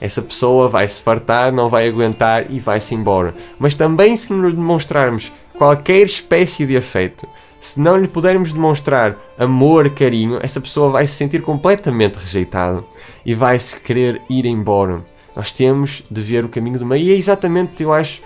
essa 0.00 0.20
pessoa 0.20 0.68
vai 0.68 0.88
se 0.88 1.00
fartar, 1.00 1.52
não 1.52 1.68
vai 1.68 1.86
aguentar 1.86 2.50
e 2.50 2.58
vai-se 2.58 2.94
embora. 2.94 3.34
Mas 3.58 3.76
também 3.76 4.16
se 4.16 4.32
nos 4.32 4.52
demonstrarmos 4.52 5.30
qualquer 5.56 6.04
espécie 6.04 6.66
de 6.66 6.76
afeto, 6.76 7.28
se 7.60 7.78
não 7.78 7.96
lhe 7.96 8.08
pudermos 8.08 8.52
demonstrar 8.52 9.16
amor, 9.38 9.88
carinho, 9.90 10.40
essa 10.42 10.60
pessoa 10.60 10.90
vai 10.90 11.06
se 11.06 11.14
sentir 11.14 11.42
completamente 11.42 12.16
rejeitada 12.16 12.82
e 13.24 13.36
vai 13.36 13.56
se 13.60 13.78
querer 13.78 14.20
ir 14.28 14.44
embora. 14.44 15.04
Nós 15.36 15.52
temos 15.52 16.02
de 16.10 16.20
ver 16.20 16.44
o 16.44 16.48
caminho 16.48 16.80
do 16.80 16.84
meio 16.84 17.04
e 17.04 17.12
é 17.12 17.16
exatamente, 17.16 17.80
eu 17.84 17.92
acho, 17.92 18.20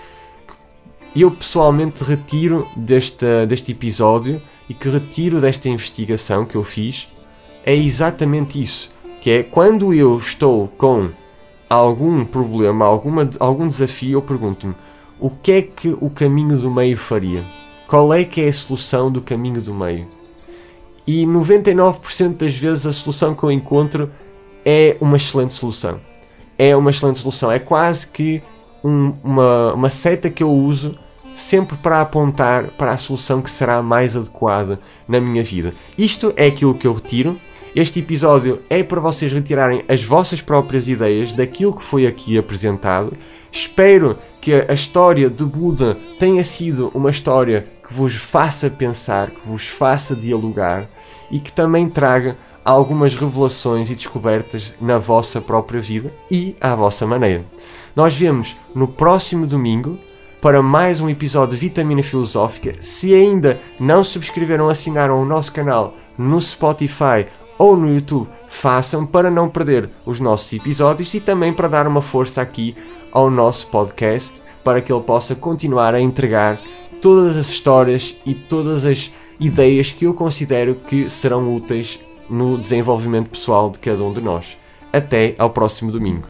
que 1.13 1.21
eu 1.21 1.31
pessoalmente 1.31 2.03
retiro 2.03 2.67
deste, 2.75 3.45
deste 3.47 3.71
episódio 3.71 4.39
e 4.69 4.73
que 4.73 4.89
retiro 4.89 5.41
desta 5.41 5.69
investigação 5.69 6.45
que 6.45 6.55
eu 6.55 6.63
fiz 6.63 7.07
é 7.65 7.75
exatamente 7.75 8.61
isso, 8.61 8.91
que 9.21 9.29
é 9.29 9.43
quando 9.43 9.93
eu 9.93 10.17
estou 10.17 10.67
com 10.67 11.09
algum 11.69 12.23
problema, 12.23 12.85
alguma, 12.85 13.29
algum 13.39 13.67
desafio, 13.67 14.19
eu 14.19 14.21
pergunto-me 14.21 14.75
o 15.19 15.29
que 15.29 15.51
é 15.51 15.61
que 15.61 15.89
o 15.99 16.09
caminho 16.09 16.57
do 16.57 16.69
meio 16.69 16.97
faria? 16.97 17.43
Qual 17.87 18.13
é 18.13 18.23
que 18.23 18.41
é 18.41 18.47
a 18.47 18.53
solução 18.53 19.11
do 19.11 19.21
caminho 19.21 19.61
do 19.61 19.73
meio? 19.73 20.07
E 21.05 21.25
99% 21.25 22.37
das 22.37 22.53
vezes 22.53 22.85
a 22.85 22.93
solução 22.93 23.33
que 23.33 23.43
eu 23.43 23.51
encontro 23.51 24.11
é 24.63 24.95
uma 25.01 25.17
excelente 25.17 25.53
solução 25.53 25.99
é 26.57 26.75
uma 26.75 26.89
excelente 26.89 27.19
solução. 27.19 27.51
É 27.51 27.59
quase 27.59 28.07
que 28.07 28.41
um, 28.87 29.13
uma, 29.21 29.73
uma 29.73 29.89
seta 29.89 30.29
que 30.29 30.41
eu 30.41 30.49
uso 30.49 30.97
sempre 31.35 31.77
para 31.77 32.01
apontar 32.01 32.71
para 32.77 32.91
a 32.91 32.97
solução 32.97 33.41
que 33.41 33.51
será 33.51 33.81
mais 33.81 34.15
adequada 34.15 34.79
na 35.07 35.19
minha 35.19 35.43
vida. 35.43 35.73
Isto 35.97 36.33
é 36.37 36.47
aquilo 36.47 36.73
que 36.73 36.87
eu 36.87 36.93
retiro. 36.93 37.37
Este 37.75 37.99
episódio 37.99 38.59
é 38.69 38.81
para 38.81 39.01
vocês 39.01 39.31
retirarem 39.31 39.83
as 39.87 40.03
vossas 40.03 40.41
próprias 40.41 40.87
ideias 40.87 41.33
daquilo 41.33 41.75
que 41.75 41.83
foi 41.83 42.07
aqui 42.07 42.37
apresentado. 42.37 43.15
Espero 43.51 44.17
que 44.41 44.53
a 44.53 44.73
história 44.73 45.29
de 45.29 45.43
Buda 45.43 45.95
tenha 46.17 46.43
sido 46.43 46.89
uma 46.95 47.11
história 47.11 47.67
que 47.85 47.93
vos 47.93 48.15
faça 48.15 48.69
pensar, 48.69 49.29
que 49.29 49.47
vos 49.47 49.67
faça 49.67 50.15
dialogar 50.15 50.89
e 51.29 51.39
que 51.39 51.51
também 51.51 51.87
traga 51.89 52.37
algumas 52.63 53.15
revelações 53.15 53.89
e 53.89 53.95
descobertas 53.95 54.73
na 54.81 54.97
vossa 54.97 55.39
própria 55.39 55.79
vida 55.79 56.11
e 56.31 56.55
à 56.59 56.75
vossa 56.75 57.05
maneira. 57.05 57.45
Nós 57.97 58.15
vemos 58.15 58.55
no 58.75 58.87
próximo 58.87 59.47
domingo 59.47 59.97
para 60.39 60.61
mais 60.61 61.01
um 61.01 61.09
episódio 61.09 61.55
de 61.55 61.61
Vitamina 61.61 62.03
Filosófica. 62.03 62.75
Se 62.79 63.11
ainda 63.11 63.59
não 63.79 64.03
subscreveram 64.03 64.65
ou 64.65 64.69
assinaram 64.69 65.19
o 65.19 65.25
nosso 65.25 65.51
canal 65.51 65.95
no 66.15 66.39
Spotify 66.39 67.25
ou 67.57 67.75
no 67.75 67.91
YouTube, 67.91 68.29
façam 68.49 69.03
para 69.03 69.31
não 69.31 69.49
perder 69.49 69.89
os 70.05 70.19
nossos 70.19 70.53
episódios 70.53 71.11
e 71.15 71.19
também 71.19 71.51
para 71.51 71.67
dar 71.67 71.87
uma 71.87 72.03
força 72.03 72.39
aqui 72.39 72.75
ao 73.11 73.31
nosso 73.31 73.65
podcast 73.65 74.43
para 74.63 74.79
que 74.79 74.93
ele 74.93 75.01
possa 75.01 75.33
continuar 75.33 75.95
a 75.95 75.99
entregar 75.99 76.61
todas 77.01 77.35
as 77.35 77.49
histórias 77.49 78.21
e 78.27 78.35
todas 78.35 78.85
as 78.85 79.11
ideias 79.39 79.91
que 79.91 80.05
eu 80.05 80.13
considero 80.13 80.75
que 80.75 81.09
serão 81.09 81.51
úteis 81.55 81.99
no 82.29 82.59
desenvolvimento 82.59 83.31
pessoal 83.31 83.71
de 83.71 83.79
cada 83.79 84.03
um 84.03 84.13
de 84.13 84.21
nós. 84.21 84.55
Até 84.93 85.33
ao 85.39 85.49
próximo 85.49 85.91
domingo. 85.91 86.25